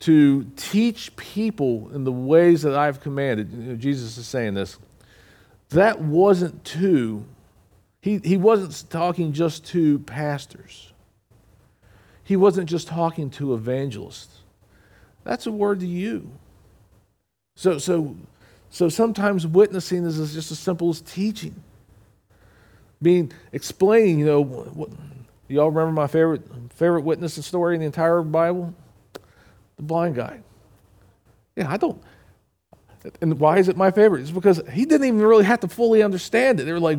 [0.00, 3.80] to teach people in the ways that I've commanded.
[3.80, 4.78] Jesus is saying this.
[5.70, 7.24] That wasn't to,
[8.02, 10.92] he, he wasn't talking just to pastors.
[12.24, 14.40] He wasn't just talking to evangelists.
[15.22, 16.30] That's a word to you.
[17.54, 18.16] So, so,
[18.70, 21.62] so sometimes witnessing is just as simple as teaching.
[23.00, 24.90] Being explaining, you know, what,
[25.48, 26.42] y'all remember my favorite
[26.72, 28.74] favorite witness story in the entire Bible?
[29.76, 30.40] The blind guy.
[31.56, 32.02] Yeah, I don't.
[33.20, 34.22] And why is it my favorite?
[34.22, 36.64] It's because he didn't even really have to fully understand it.
[36.64, 36.98] They were like,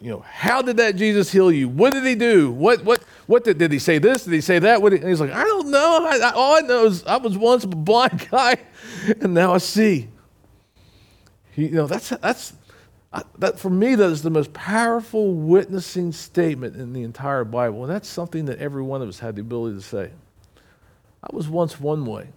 [0.00, 1.68] you know, how did that Jesus heal you?
[1.68, 2.50] What did he do?
[2.50, 4.24] What what what did, did he say this?
[4.24, 4.82] Did he say that?
[4.82, 6.08] What did, and he's like, I don't know.
[6.10, 8.56] I, I, all I know is I was once a blind guy,
[9.20, 10.08] and now I see.
[11.52, 12.54] He, you know, that's that's
[13.38, 13.94] that for me.
[13.94, 18.58] That is the most powerful witnessing statement in the entire Bible, and that's something that
[18.58, 20.10] every one of us had the ability to say.
[21.22, 22.28] I was once one way.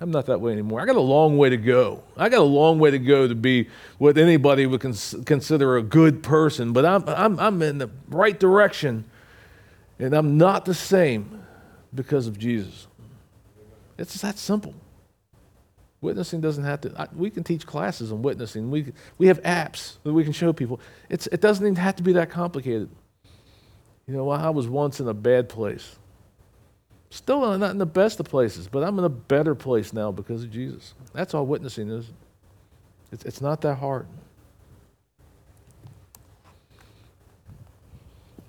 [0.00, 0.80] I'm not that way anymore.
[0.80, 2.02] I got a long way to go.
[2.16, 5.82] I got a long way to go to be what anybody would cons- consider a
[5.82, 9.04] good person, but I'm, I'm, I'm in the right direction,
[9.98, 11.42] and I'm not the same
[11.94, 12.88] because of Jesus.
[13.96, 14.74] It's that simple.
[16.04, 18.70] Witnessing doesn't have to, I, we can teach classes on witnessing.
[18.70, 20.78] We, we have apps that we can show people.
[21.08, 22.90] It's, it doesn't even have to be that complicated.
[24.06, 25.96] You know, I was once in a bad place.
[27.08, 30.44] Still not in the best of places, but I'm in a better place now because
[30.44, 30.92] of Jesus.
[31.14, 32.06] That's all witnessing is.
[33.10, 34.06] It's, it's not that hard.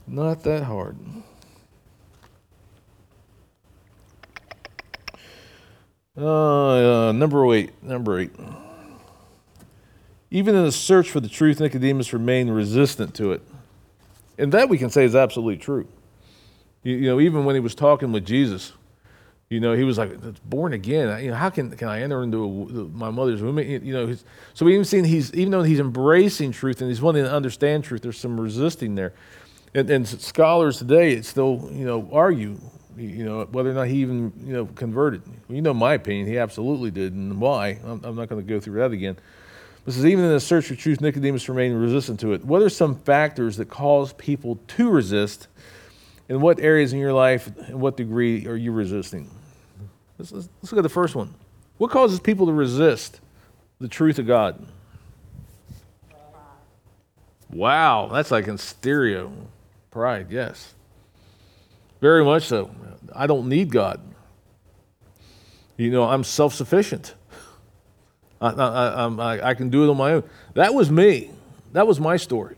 [0.05, 0.97] Not that hard.
[6.17, 7.83] Uh, uh, number eight.
[7.83, 8.31] Number eight.
[10.31, 13.41] Even in the search for the truth, Nicodemus remained resistant to it.
[14.37, 15.87] And that we can say is absolutely true.
[16.83, 18.73] You, you know, even when he was talking with Jesus,
[19.49, 20.11] you know, he was like,
[20.43, 21.23] born again.
[21.23, 23.59] You know, how can, can I enter into a, my mother's womb?
[23.59, 24.15] You know,
[24.53, 27.83] so we even seen he's, even though he's embracing truth and he's wanting to understand
[27.83, 29.13] truth, there's some resisting there.
[29.73, 32.59] And, and scholars today still, you know, argue,
[32.97, 35.21] you know, whether or not he even, you know, converted.
[35.49, 37.79] You know my opinion, he absolutely did, and why.
[37.83, 39.17] I'm, I'm not going to go through that again.
[39.85, 42.43] This is even in the search for truth, Nicodemus remained resistant to it.
[42.43, 45.47] What are some factors that cause people to resist
[46.27, 49.29] in what areas in your life, in what degree are you resisting?
[50.17, 51.33] Let's, let's, let's look at the first one.
[51.77, 53.19] What causes people to resist
[53.79, 54.65] the truth of God?
[57.51, 59.31] Wow, that's like in stereo.
[59.91, 60.74] Pride, yes.
[62.05, 62.69] Very much so.
[63.15, 63.99] I don't need God.
[65.75, 67.15] You know, I'm self sufficient.
[68.39, 70.23] I, I, I, I, can do it on my own.
[70.53, 71.31] That was me.
[71.71, 72.57] That was my story.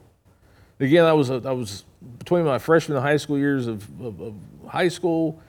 [0.82, 1.86] Again, I was, I was
[2.18, 4.36] between my freshman and high school years of, of, of
[4.68, 5.42] high school,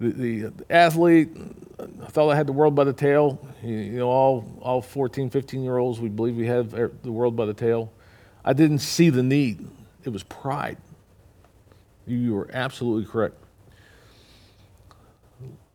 [0.00, 1.36] the, the, athlete,
[1.78, 3.46] I thought I had the world by the tail.
[3.62, 7.36] You, know, all, all 14, 15 year olds, we believe we have er, the world
[7.36, 7.92] by the tail.
[8.46, 9.68] I didn't see the need,
[10.04, 10.78] it was pride.
[12.06, 13.36] You were absolutely correct.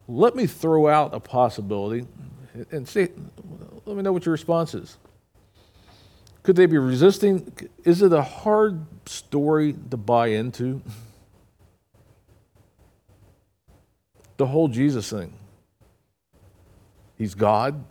[0.08, 2.08] Let me throw out a possibility
[2.72, 3.10] and see,
[3.86, 4.98] let me know what your response is.
[6.44, 7.52] Could they be resisting?
[7.84, 10.82] Is it a hard story to buy into?
[14.38, 15.34] The whole Jesus thing.
[17.18, 17.84] He's God,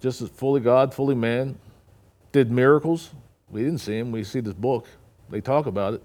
[0.00, 1.58] just as fully God, fully man.
[2.30, 3.10] Did miracles.
[3.50, 4.12] We didn't see him.
[4.12, 4.86] We see this book.
[5.28, 6.02] They talk about it.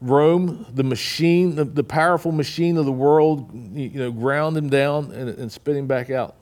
[0.00, 5.10] Rome, the machine, the, the powerful machine of the world, you know, ground him down
[5.12, 6.36] and, and spit him back out.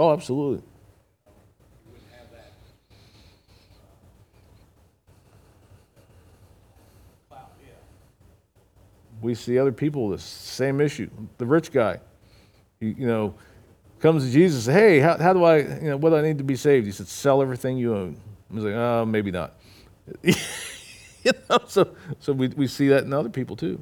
[0.00, 0.62] Oh, absolutely.
[9.20, 11.10] We see other people the same issue.
[11.36, 12.00] The rich guy,
[12.80, 13.34] you know,
[13.98, 16.44] comes to Jesus, hey, how, how do I, you know, what do I need to
[16.44, 16.86] be saved?
[16.86, 18.16] He said, sell everything you own.
[18.50, 19.54] I was like, oh, maybe not.
[20.22, 20.32] you
[21.48, 23.80] know, so so we, we see that in other people too.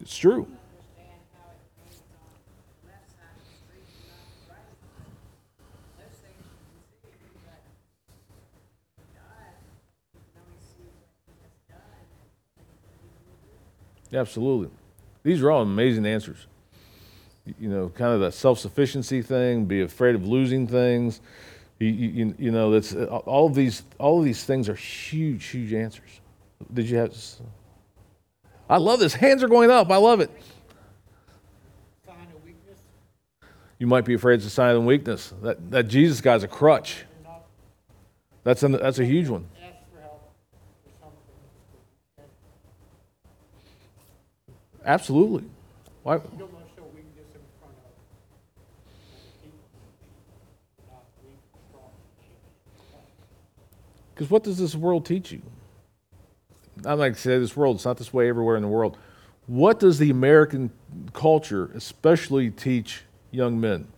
[0.00, 0.46] It's true.
[14.12, 14.70] Absolutely.
[15.22, 16.46] These are all amazing answers.
[17.60, 21.20] You know, kind of that self sufficiency thing, be afraid of losing things.
[21.78, 23.82] You, you, you know, that's uh, all of these.
[23.98, 26.20] All of these things are huge, huge answers.
[26.72, 27.14] Did you have?
[28.68, 29.14] I love this.
[29.14, 29.90] Hands are going up.
[29.90, 30.30] I love it.
[32.04, 32.78] sign of weakness,
[33.78, 35.32] You might be afraid it's a sign of weakness.
[35.42, 37.04] That that Jesus guy's a crutch.
[38.42, 39.44] That's an, that's a huge one.
[39.60, 40.32] ask for help
[40.84, 41.94] for something that Absolutely.
[41.94, 41.94] Why?
[41.94, 44.54] you don't want to show weakness in front of other people.
[44.72, 44.75] You're Not
[51.24, 51.90] weak, strong.
[54.14, 55.42] Because what does this world teach you?
[56.84, 58.96] I'm like to say this world, it's not this way everywhere in the world.
[59.46, 60.70] What does the American
[61.12, 63.88] culture especially teach young men?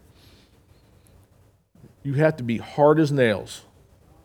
[2.03, 3.62] You have to be hard as nails.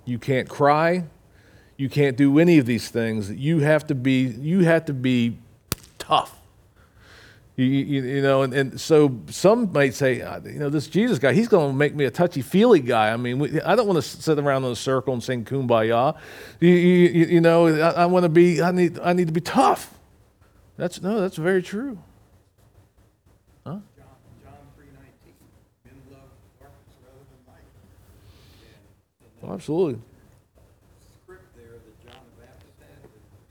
[0.05, 1.05] You can't cry.
[1.75, 3.31] You can't do any of these things.
[3.31, 5.37] You have to be, you have to be
[5.97, 6.39] tough.
[7.55, 11.19] You, you, you know, and, and so some might say, uh, you know, this Jesus
[11.19, 13.11] guy, he's going to make me a touchy feely guy.
[13.13, 16.17] I mean, we, I don't want to sit around in a circle and sing kumbaya.
[16.59, 19.41] You, you, you- know, I, I want to be, I need, I need to be
[19.41, 19.93] tough.
[20.77, 21.99] That's, no, that's very true.
[23.67, 23.73] Huh?
[23.73, 23.81] John,
[24.43, 25.37] John three nineteen,
[25.85, 26.21] men love
[26.59, 27.69] darkness rather than light.
[28.65, 29.93] And, and Oh, absolutely.
[29.93, 30.01] that
[31.23, 32.97] script there that John the Baptist had,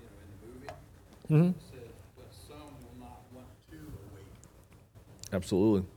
[0.00, 1.86] you know, in the movie, hmm said,
[2.16, 4.26] but some will not want to awake.
[5.32, 5.88] Absolutely.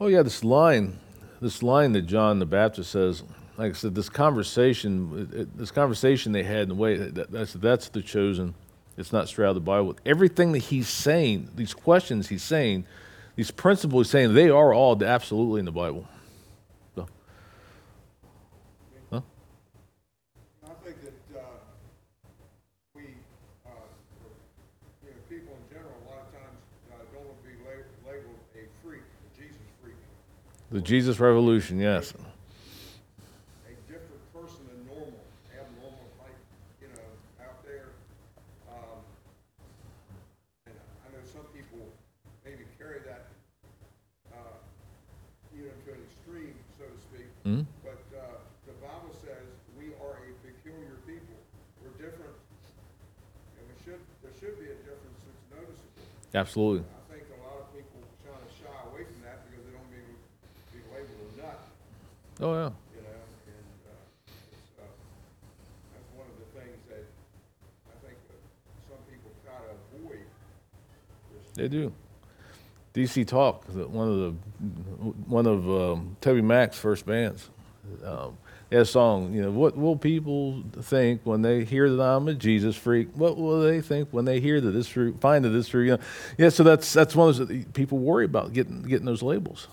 [0.00, 0.98] Oh yeah, this line,
[1.40, 3.22] this line that John the Baptist says,
[3.56, 7.88] like I said, this conversation, this conversation they had in the way that, that's that's
[7.88, 8.54] the chosen.
[8.98, 9.96] It's not of the Bible.
[10.04, 12.84] Everything that he's saying, these questions he's saying,
[13.36, 16.06] these principles he's saying, they are all absolutely in the Bible.
[16.94, 17.06] So,
[19.10, 19.20] huh?
[20.64, 21.42] I think that, uh,
[22.94, 23.02] we,
[23.64, 23.70] uh,
[25.04, 26.60] you know, people in general, a lot of times,
[26.92, 29.96] uh, don't want to be la- labeled a freak, a Jesus freak,
[30.72, 32.14] The Jesus Revolution, yes.
[33.68, 35.20] a different person than normal,
[35.52, 36.32] abnormal, like,
[36.80, 37.92] you know, out there.
[38.72, 39.04] Um,
[40.64, 41.92] and I know some people
[42.48, 43.28] maybe carry that,
[44.32, 44.56] uh,
[45.52, 47.28] you know, to an extreme, so to speak.
[47.44, 47.68] Mhm.
[47.84, 49.44] But uh, the Bible says
[49.76, 51.36] we are a peculiar people.
[51.84, 52.32] We're different,
[53.60, 56.00] and we should there should be a difference that's noticeable.
[56.32, 56.88] Absolutely.
[56.88, 59.90] I think a lot of people try to shy away from that because they don't
[59.92, 60.00] be
[60.72, 60.80] be
[61.42, 61.54] labeled
[62.38, 62.58] a nut, Oh yeah.
[62.60, 63.08] you know.
[63.46, 64.82] And uh, it's, uh,
[65.92, 67.04] that's one of the things that
[67.88, 68.40] I think that
[68.88, 70.26] some people try to avoid.
[71.54, 71.92] They do.
[72.94, 74.30] DC Talk, one of the
[75.26, 77.48] one of um, TobyMac's first bands.
[78.04, 78.36] Um,
[78.70, 82.74] a song, you know, what will people think when they hear that I'm a Jesus
[82.74, 83.08] freak?
[83.14, 85.84] What will they think when they hear that this fruit, find that this fruit?
[85.84, 85.98] You know,
[86.38, 86.48] yeah.
[86.48, 89.68] So that's that's one of those people worry about getting getting those labels.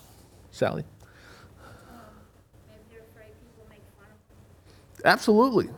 [0.51, 0.83] Sally,
[2.67, 4.37] Maybe they're afraid people make fun of them.
[5.05, 5.69] Absolutely.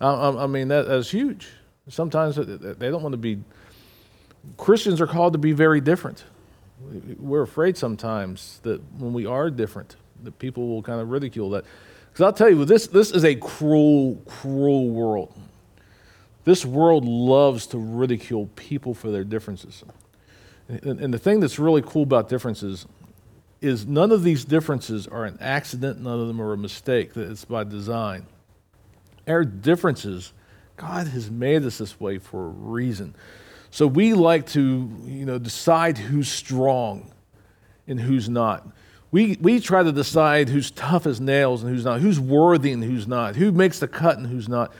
[0.00, 1.48] I, I, mean that that's huge.
[1.88, 3.38] Sometimes they don't want to be.
[4.56, 6.24] Christians are called to be very different.
[7.18, 11.64] We're afraid sometimes that when we are different, that people will kind of ridicule that.
[12.12, 15.32] Because I'll tell you, this this is a cruel, cruel world.
[16.44, 19.82] This world loves to ridicule people for their differences.
[20.68, 22.86] And, and the thing that's really cool about differences
[23.60, 27.30] is none of these differences are an accident, none of them are a mistake, that
[27.30, 28.26] it's by design.
[29.26, 30.32] Our differences,
[30.76, 33.14] God has made us this way for a reason.
[33.70, 34.60] So we like to,
[35.04, 37.12] you know, decide who's strong
[37.86, 38.66] and who's not.
[39.10, 42.82] We, we try to decide who's tough as nails and who's not, who's worthy and
[42.82, 44.72] who's not, who makes the cut and who's not.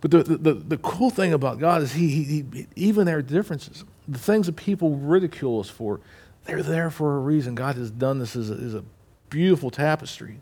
[0.00, 3.84] But the, the, the, cool thing about God is he, he, he, even our differences,
[4.06, 6.00] the things that people ridicule us for,
[6.44, 7.54] they're there for a reason.
[7.54, 8.84] God has done this as a, as a
[9.30, 10.40] beautiful tapestry.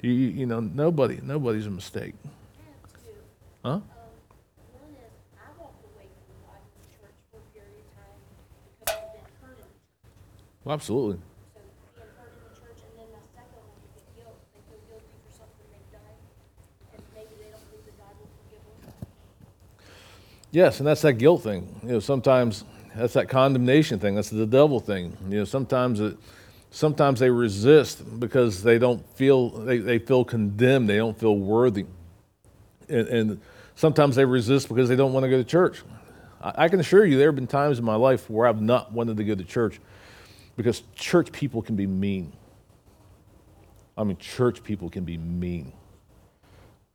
[0.00, 2.14] You, you know, nobody, nobody's a mistake.
[3.64, 3.70] Huh?
[3.72, 3.82] Um,
[4.72, 8.14] one is, I walked away from God in the church for a period of time
[8.78, 10.06] because I've been hurt in the church.
[10.62, 11.18] Well, absolutely.
[11.18, 11.60] So
[11.98, 14.38] being hurt in the church, and then the second one is the guilt.
[14.54, 16.14] They feel guilty for something they've done,
[16.94, 18.94] and maybe they don't believe that God will forgive them.
[20.54, 21.66] Yes, and that's that guilt thing.
[21.82, 22.62] You know, sometimes
[22.94, 24.14] that's that condemnation thing.
[24.14, 25.16] That's the devil thing.
[25.28, 26.16] You know, sometimes it,
[26.70, 30.88] Sometimes they resist because they don't feel they, they feel condemned.
[30.88, 31.86] They don't feel worthy.
[32.88, 33.40] And, and
[33.74, 35.82] sometimes they resist because they don't want to go to church.
[36.42, 38.92] I, I can assure you there have been times in my life where I've not
[38.92, 39.80] wanted to go to church
[40.56, 42.32] because church people can be mean.
[43.96, 45.72] I mean, church people can be mean.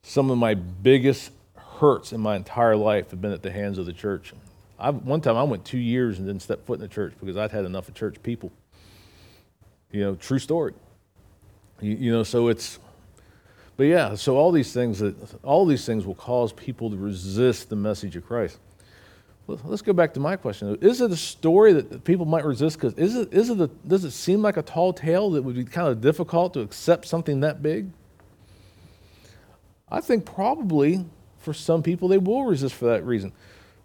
[0.03, 3.85] Some of my biggest hurts in my entire life have been at the hands of
[3.85, 4.33] the church.
[4.79, 7.37] I, one time I went two years and didn't step foot in the church because
[7.37, 8.51] I'd had enough of church people.
[9.91, 10.73] You know, true story.
[11.79, 12.79] You, you know, so it's,
[13.77, 17.69] but yeah, so all these things that all these things will cause people to resist
[17.69, 18.59] the message of Christ.
[19.45, 20.77] Let's go back to my question.
[20.79, 22.77] Is it a story that people might resist?
[22.77, 25.55] Because is it, is it a, does it seem like a tall tale that would
[25.55, 27.89] be kind of difficult to accept something that big?
[29.91, 31.05] I think probably
[31.39, 33.33] for some people they will resist for that reason.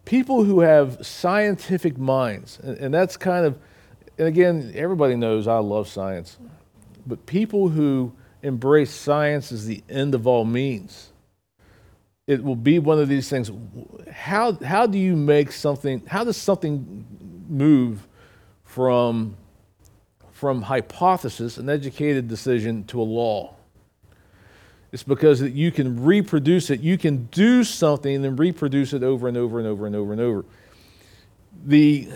[0.09, 3.59] People who have scientific minds, and, and that's kind of,
[4.17, 6.39] and again, everybody knows I love science,
[7.07, 11.13] but people who embrace science as the end of all means,
[12.27, 13.51] it will be one of these things.
[14.11, 17.05] How, how do you make something, how does something
[17.47, 18.09] move
[18.65, 19.37] from,
[20.33, 23.58] from hypothesis, an educated decision, to a law?
[24.91, 26.81] It's because that you can reproduce it.
[26.81, 30.13] You can do something and then reproduce it over and over and over and over
[30.13, 30.45] and over.
[31.67, 32.09] The,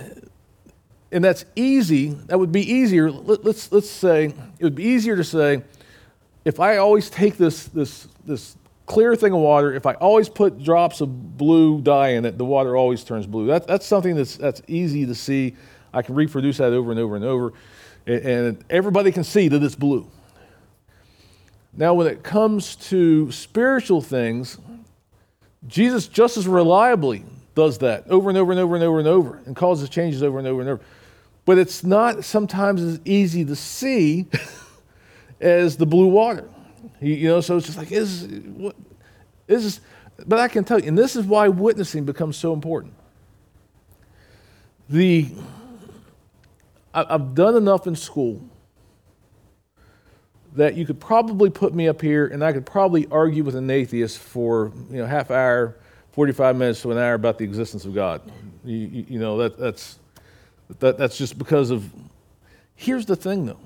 [1.10, 2.10] and that's easy.
[2.26, 3.10] That would be easier.
[3.10, 4.26] Let, let's, let's say,
[4.58, 5.62] it would be easier to say,
[6.44, 8.56] if I always take this, this, this
[8.86, 12.44] clear thing of water, if I always put drops of blue dye in it, the
[12.44, 13.46] water always turns blue.
[13.48, 15.56] That, that's something that's, that's easy to see.
[15.92, 17.52] I can reproduce that over and over and over.
[18.06, 20.10] And, and everybody can see that it's blue.
[21.74, 24.58] Now, when it comes to spiritual things,
[25.66, 29.40] Jesus just as reliably does that over and over and over and over and over
[29.46, 30.82] and causes changes over and over and over.
[31.44, 34.26] But it's not sometimes as easy to see
[35.40, 36.48] as the blue water.
[37.00, 38.76] You, know, so it's just like, is what
[39.48, 39.80] is this?
[40.26, 42.94] But I can tell you, and this is why witnessing becomes so important.
[44.88, 45.28] The
[46.94, 48.42] I, I've done enough in school
[50.54, 53.70] that you could probably put me up here and I could probably argue with an
[53.70, 55.76] atheist for you know half hour,
[56.12, 58.20] 45 minutes to an hour about the existence of God.
[58.64, 59.98] You, you, you know that that's
[60.80, 61.90] that, that's just because of.
[62.74, 63.60] Here's the thing, though.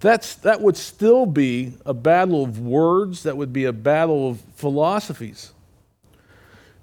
[0.00, 3.24] That's that would still be a battle of words.
[3.24, 5.52] That would be a battle of philosophies.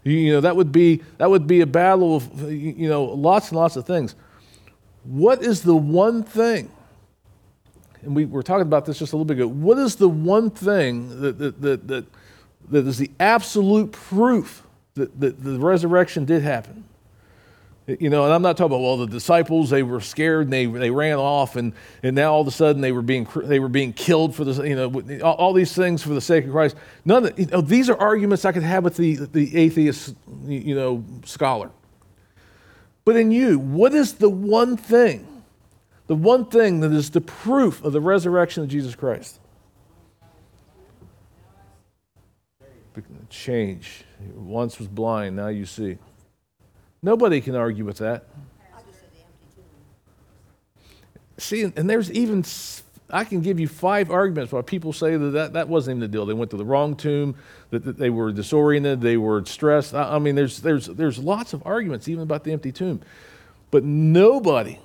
[0.03, 3.49] You, you know that would be that would be a battle of you know lots
[3.49, 4.15] and lots of things.
[5.03, 6.69] What is the one thing?
[8.08, 9.47] And we were talking about this just a little bit ago.
[9.47, 12.05] What is the one thing that, that, that, that,
[12.70, 14.64] that is the absolute proof
[14.95, 16.86] that, that the resurrection did happen?
[17.86, 20.66] You know, and I'm not talking about, well, the disciples, they were scared and they,
[20.66, 21.72] they ran off, and,
[22.03, 24.68] and now all of a sudden they were being, they were being killed for the,
[24.68, 26.76] you know, all, all these things for the sake of Christ.
[27.05, 30.76] None of, you know, these are arguments I could have with the, the atheist, you
[30.76, 31.72] know, scholar.
[33.05, 35.26] But in you, what is the one thing
[36.08, 39.39] the one thing that is the proof of the resurrection of Jesus Christ.
[43.30, 44.05] Change.
[44.36, 45.97] Once was blind, now you see.
[47.03, 48.26] Nobody can argue with that.
[51.38, 52.43] See, and there's even,
[53.12, 56.08] I can give you five arguments why people say that that, that wasn't even the
[56.08, 56.26] deal.
[56.26, 57.36] They went to the wrong tomb,
[57.70, 59.93] that, that they were disoriented, they were stressed.
[59.93, 63.01] I, I mean, there's, there's, there's lots of arguments even about the empty tomb.
[63.70, 64.80] But nobody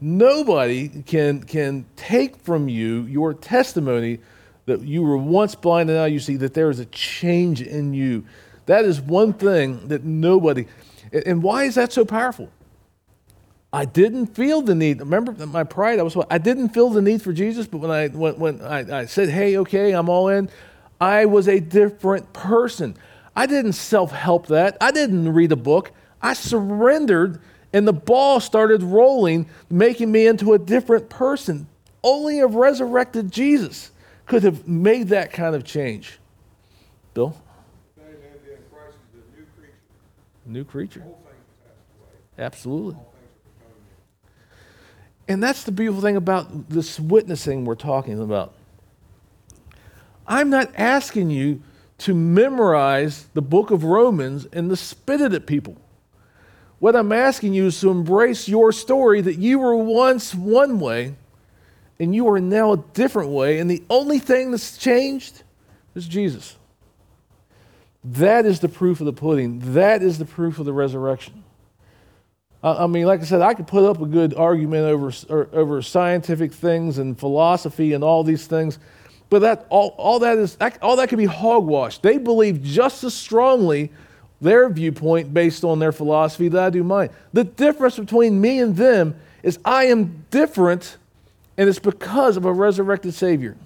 [0.00, 4.20] Nobody can, can take from you your testimony
[4.66, 7.94] that you were once blind and now you see that there is a change in
[7.94, 8.24] you.
[8.66, 10.66] That is one thing that nobody.
[11.12, 12.50] And why is that so powerful?
[13.72, 15.00] I didn't feel the need.
[15.00, 15.98] Remember my pride?
[15.98, 16.16] I was.
[16.30, 19.28] I didn't feel the need for Jesus, but when I when, when I, I said,
[19.28, 20.48] "Hey, okay, I'm all in,"
[21.00, 22.96] I was a different person.
[23.36, 24.78] I didn't self help that.
[24.80, 25.92] I didn't read a book.
[26.22, 27.40] I surrendered
[27.72, 31.66] and the ball started rolling, making me into a different person.
[32.02, 33.90] Only a resurrected Jesus
[34.26, 36.18] could have made that kind of change.
[37.14, 37.36] Bill?
[40.46, 41.04] New creature.
[42.38, 42.96] Absolutely.
[45.28, 48.54] And that's the beautiful thing about this witnessing we're talking about.
[50.26, 51.62] I'm not asking you
[51.98, 55.76] to memorize the book of Romans and to spit it at people.
[56.78, 61.16] What I'm asking you is to embrace your story that you were once one way
[61.98, 65.42] and you are now a different way, and the only thing that's changed
[65.96, 66.56] is Jesus.
[68.04, 69.74] That is the proof of the pudding.
[69.74, 71.42] That is the proof of the resurrection.
[72.62, 75.12] I mean, like I said, I could put up a good argument over,
[75.52, 78.78] over scientific things and philosophy and all these things,
[79.28, 81.98] but that all, all that is, all that could be hogwash.
[81.98, 83.92] They believe just as strongly
[84.40, 87.10] their viewpoint based on their philosophy that I do mine.
[87.32, 90.96] The difference between me and them is I am different,
[91.56, 93.56] and it's because of a resurrected Savior.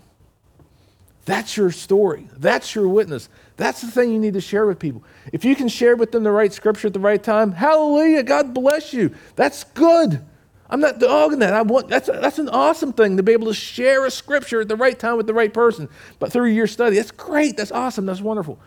[1.25, 2.29] That's your story.
[2.37, 3.29] That's your witness.
[3.57, 5.05] That's the thing you need to share with people.
[5.33, 8.53] If you can share with them the right scripture at the right time, hallelujah, God
[8.53, 9.15] bless you.
[9.37, 10.21] That's good.
[10.69, 11.53] I'm not dogging that.
[11.53, 14.69] I want that's that's an awesome thing to be able to share a scripture at
[14.69, 15.87] the right time with the right person.
[16.19, 17.59] But through your study, that's great.
[17.59, 18.07] That's awesome.
[18.07, 18.59] That's wonderful.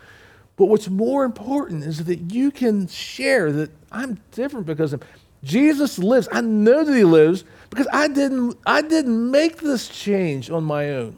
[0.57, 5.03] But what's more important is that you can share that I'm different because of
[5.43, 6.27] Jesus lives.
[6.31, 10.89] I know that he lives because I didn't I didn't make this change on my
[10.91, 11.17] own.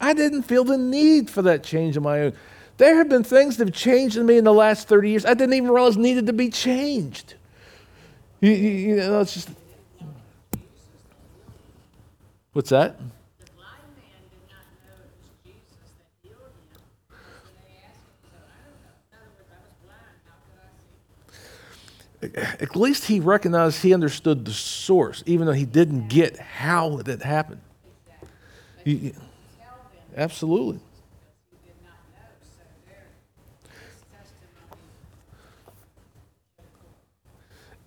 [0.00, 2.32] I didn't feel the need for that change on my own.
[2.76, 5.34] There have been things that have changed in me in the last 30 years I
[5.34, 7.34] didn't even realize needed to be changed.
[8.40, 9.48] You, you, you know, it's just.
[12.52, 12.98] What's that?
[12.98, 16.84] The blind man did not know it was Jesus that healed him.
[17.08, 17.16] So
[17.64, 18.94] they asked him, so I don't know.
[19.10, 22.13] In other words, I was blind, how could I see?
[22.34, 27.22] At least he recognized he understood the source, even though he didn't get how that
[27.22, 27.60] happened.
[28.84, 29.14] You-
[30.16, 30.80] absolutely.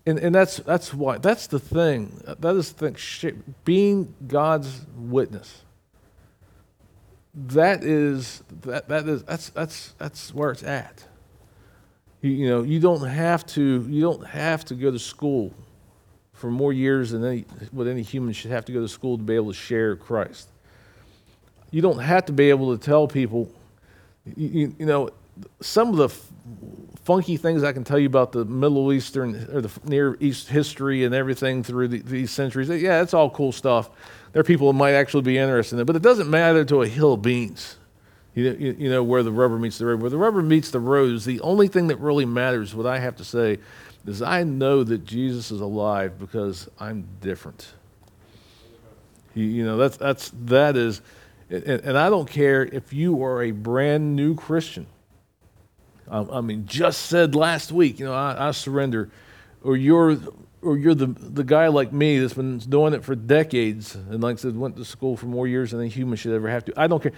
[0.05, 2.21] And, and that's, that's why, that's the thing.
[2.25, 3.43] That is the thing.
[3.65, 5.63] Being God's witness.
[7.35, 11.03] That is, that, that is, that's, that's, that's where it's at.
[12.21, 15.53] You, you know, you don't have to, you don't have to go to school
[16.33, 19.23] for more years than any, what any human should have to go to school to
[19.23, 20.49] be able to share Christ.
[21.71, 23.51] You don't have to be able to tell people,
[24.35, 25.09] you, you, know,
[25.61, 26.25] some of the f-
[27.03, 31.03] funky things I can tell you about the Middle Eastern or the Near East history
[31.03, 32.69] and everything through the, these centuries.
[32.69, 33.89] Yeah, it's all cool stuff.
[34.31, 36.83] There are people that might actually be interested in it, but it doesn't matter to
[36.83, 37.77] a hill of beans.
[38.37, 39.99] You know, you, know where the rubber meets the road.
[39.99, 42.75] Where the rubber meets the road is the only thing that really matters.
[42.75, 43.57] What I have to say
[44.05, 47.67] is I know that Jesus is alive because I'm different.
[49.33, 51.01] You, you know, that's that's that is,
[51.49, 54.85] and, and I don't care if you are a brand new Christian.
[56.07, 59.09] I, I mean, just said last week, you know, I, I surrender,
[59.63, 60.15] or you're,
[60.61, 64.37] or you're the the guy like me that's been doing it for decades, and like
[64.37, 66.73] I said, went to school for more years than a human should ever have to.
[66.77, 67.13] I don't care.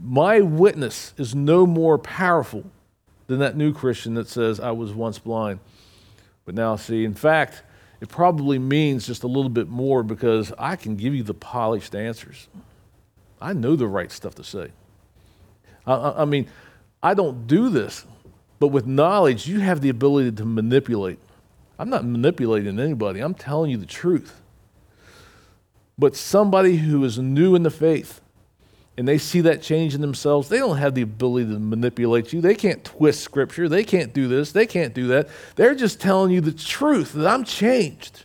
[0.00, 2.64] My witness is no more powerful
[3.26, 5.60] than that new Christian that says I was once blind,
[6.44, 7.04] but now see.
[7.04, 7.62] In fact,
[8.00, 11.94] it probably means just a little bit more because I can give you the polished
[11.94, 12.48] answers.
[13.40, 14.70] I know the right stuff to say.
[15.86, 16.48] I, I, mean,
[17.02, 18.04] I don't do this,
[18.58, 21.18] but with knowledge, you have the ability to manipulate.
[21.78, 24.40] I'm not manipulating anybody, I'm telling you the truth.
[25.98, 28.20] But somebody who is new in the faith
[28.96, 32.40] and they see that change in themselves, they don't have the ability to manipulate you.
[32.40, 33.68] They can't twist scripture.
[33.68, 34.52] They can't do this.
[34.52, 35.28] They can't do that.
[35.56, 38.24] They're just telling you the truth that I'm changed.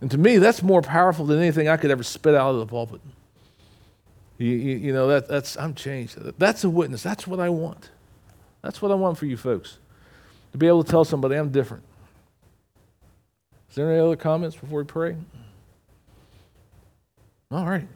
[0.00, 2.66] And to me, that's more powerful than anything I could ever spit out of the
[2.66, 3.00] pulpit.
[4.38, 6.16] You, you, you know, that, that's, I'm changed.
[6.38, 7.02] That's a witness.
[7.02, 7.90] That's what I want.
[8.62, 9.78] That's what I want for you folks.
[10.52, 11.82] To be able to tell somebody I'm different.
[13.70, 15.16] Is there any other comments before we pray?
[17.50, 17.86] All right.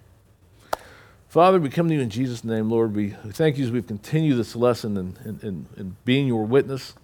[1.29, 2.95] Father, we come to you in Jesus' name, Lord.
[2.95, 6.95] We thank you as we've continued this lesson and, and, and, and being your witness.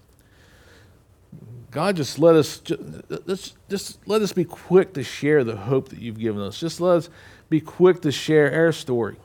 [1.71, 5.99] God, just let us just, just let us be quick to share the hope that
[5.99, 6.61] you've given us.
[6.61, 7.11] Just let us
[7.49, 9.17] be quick to share our story,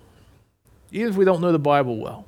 [0.91, 2.25] even if we don't know the Bible well.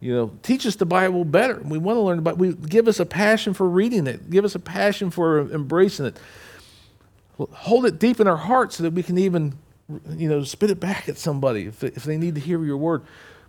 [0.00, 1.60] You know, teach us the Bible better.
[1.64, 2.38] We want to learn about.
[2.38, 4.30] We give us a passion for reading it.
[4.30, 6.20] Give us a passion for embracing it.
[7.38, 9.58] Hold it deep in our hearts so that we can even,
[10.10, 13.02] you know, spit it back at somebody if if they need to hear your word.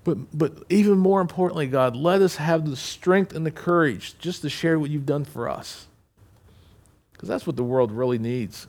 [0.03, 4.41] But but even more importantly, God, let us have the strength and the courage just
[4.43, 5.87] to share what you've done for us,
[7.11, 8.67] because that's what the world really needs.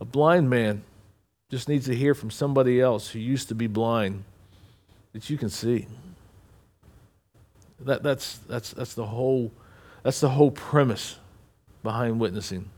[0.00, 0.82] A blind man
[1.50, 4.24] just needs to hear from somebody else who used to be blind
[5.12, 5.86] that you can see.
[7.80, 9.52] That, that's, that's, that's, the whole,
[10.02, 11.18] that's the whole premise
[11.82, 12.68] behind witnessing.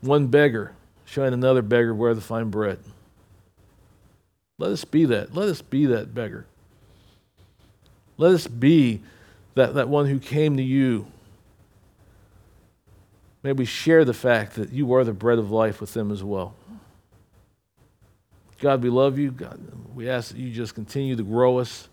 [0.00, 0.74] One beggar
[1.06, 2.78] showing another beggar where to find bread.
[4.58, 5.34] Let us be that.
[5.34, 6.46] Let us be that beggar.
[8.18, 9.00] Let us be
[9.54, 11.06] that, that one who came to you.
[13.42, 16.24] May we share the fact that you are the bread of life with them as
[16.24, 16.54] well.
[18.58, 19.30] God, we love you.
[19.30, 19.60] God,
[19.94, 21.88] we ask that you just continue to grow us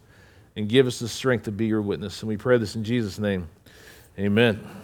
[0.56, 2.22] and give us the strength to be your witness.
[2.22, 3.48] And we pray this in Jesus' name.
[4.18, 4.83] Amen.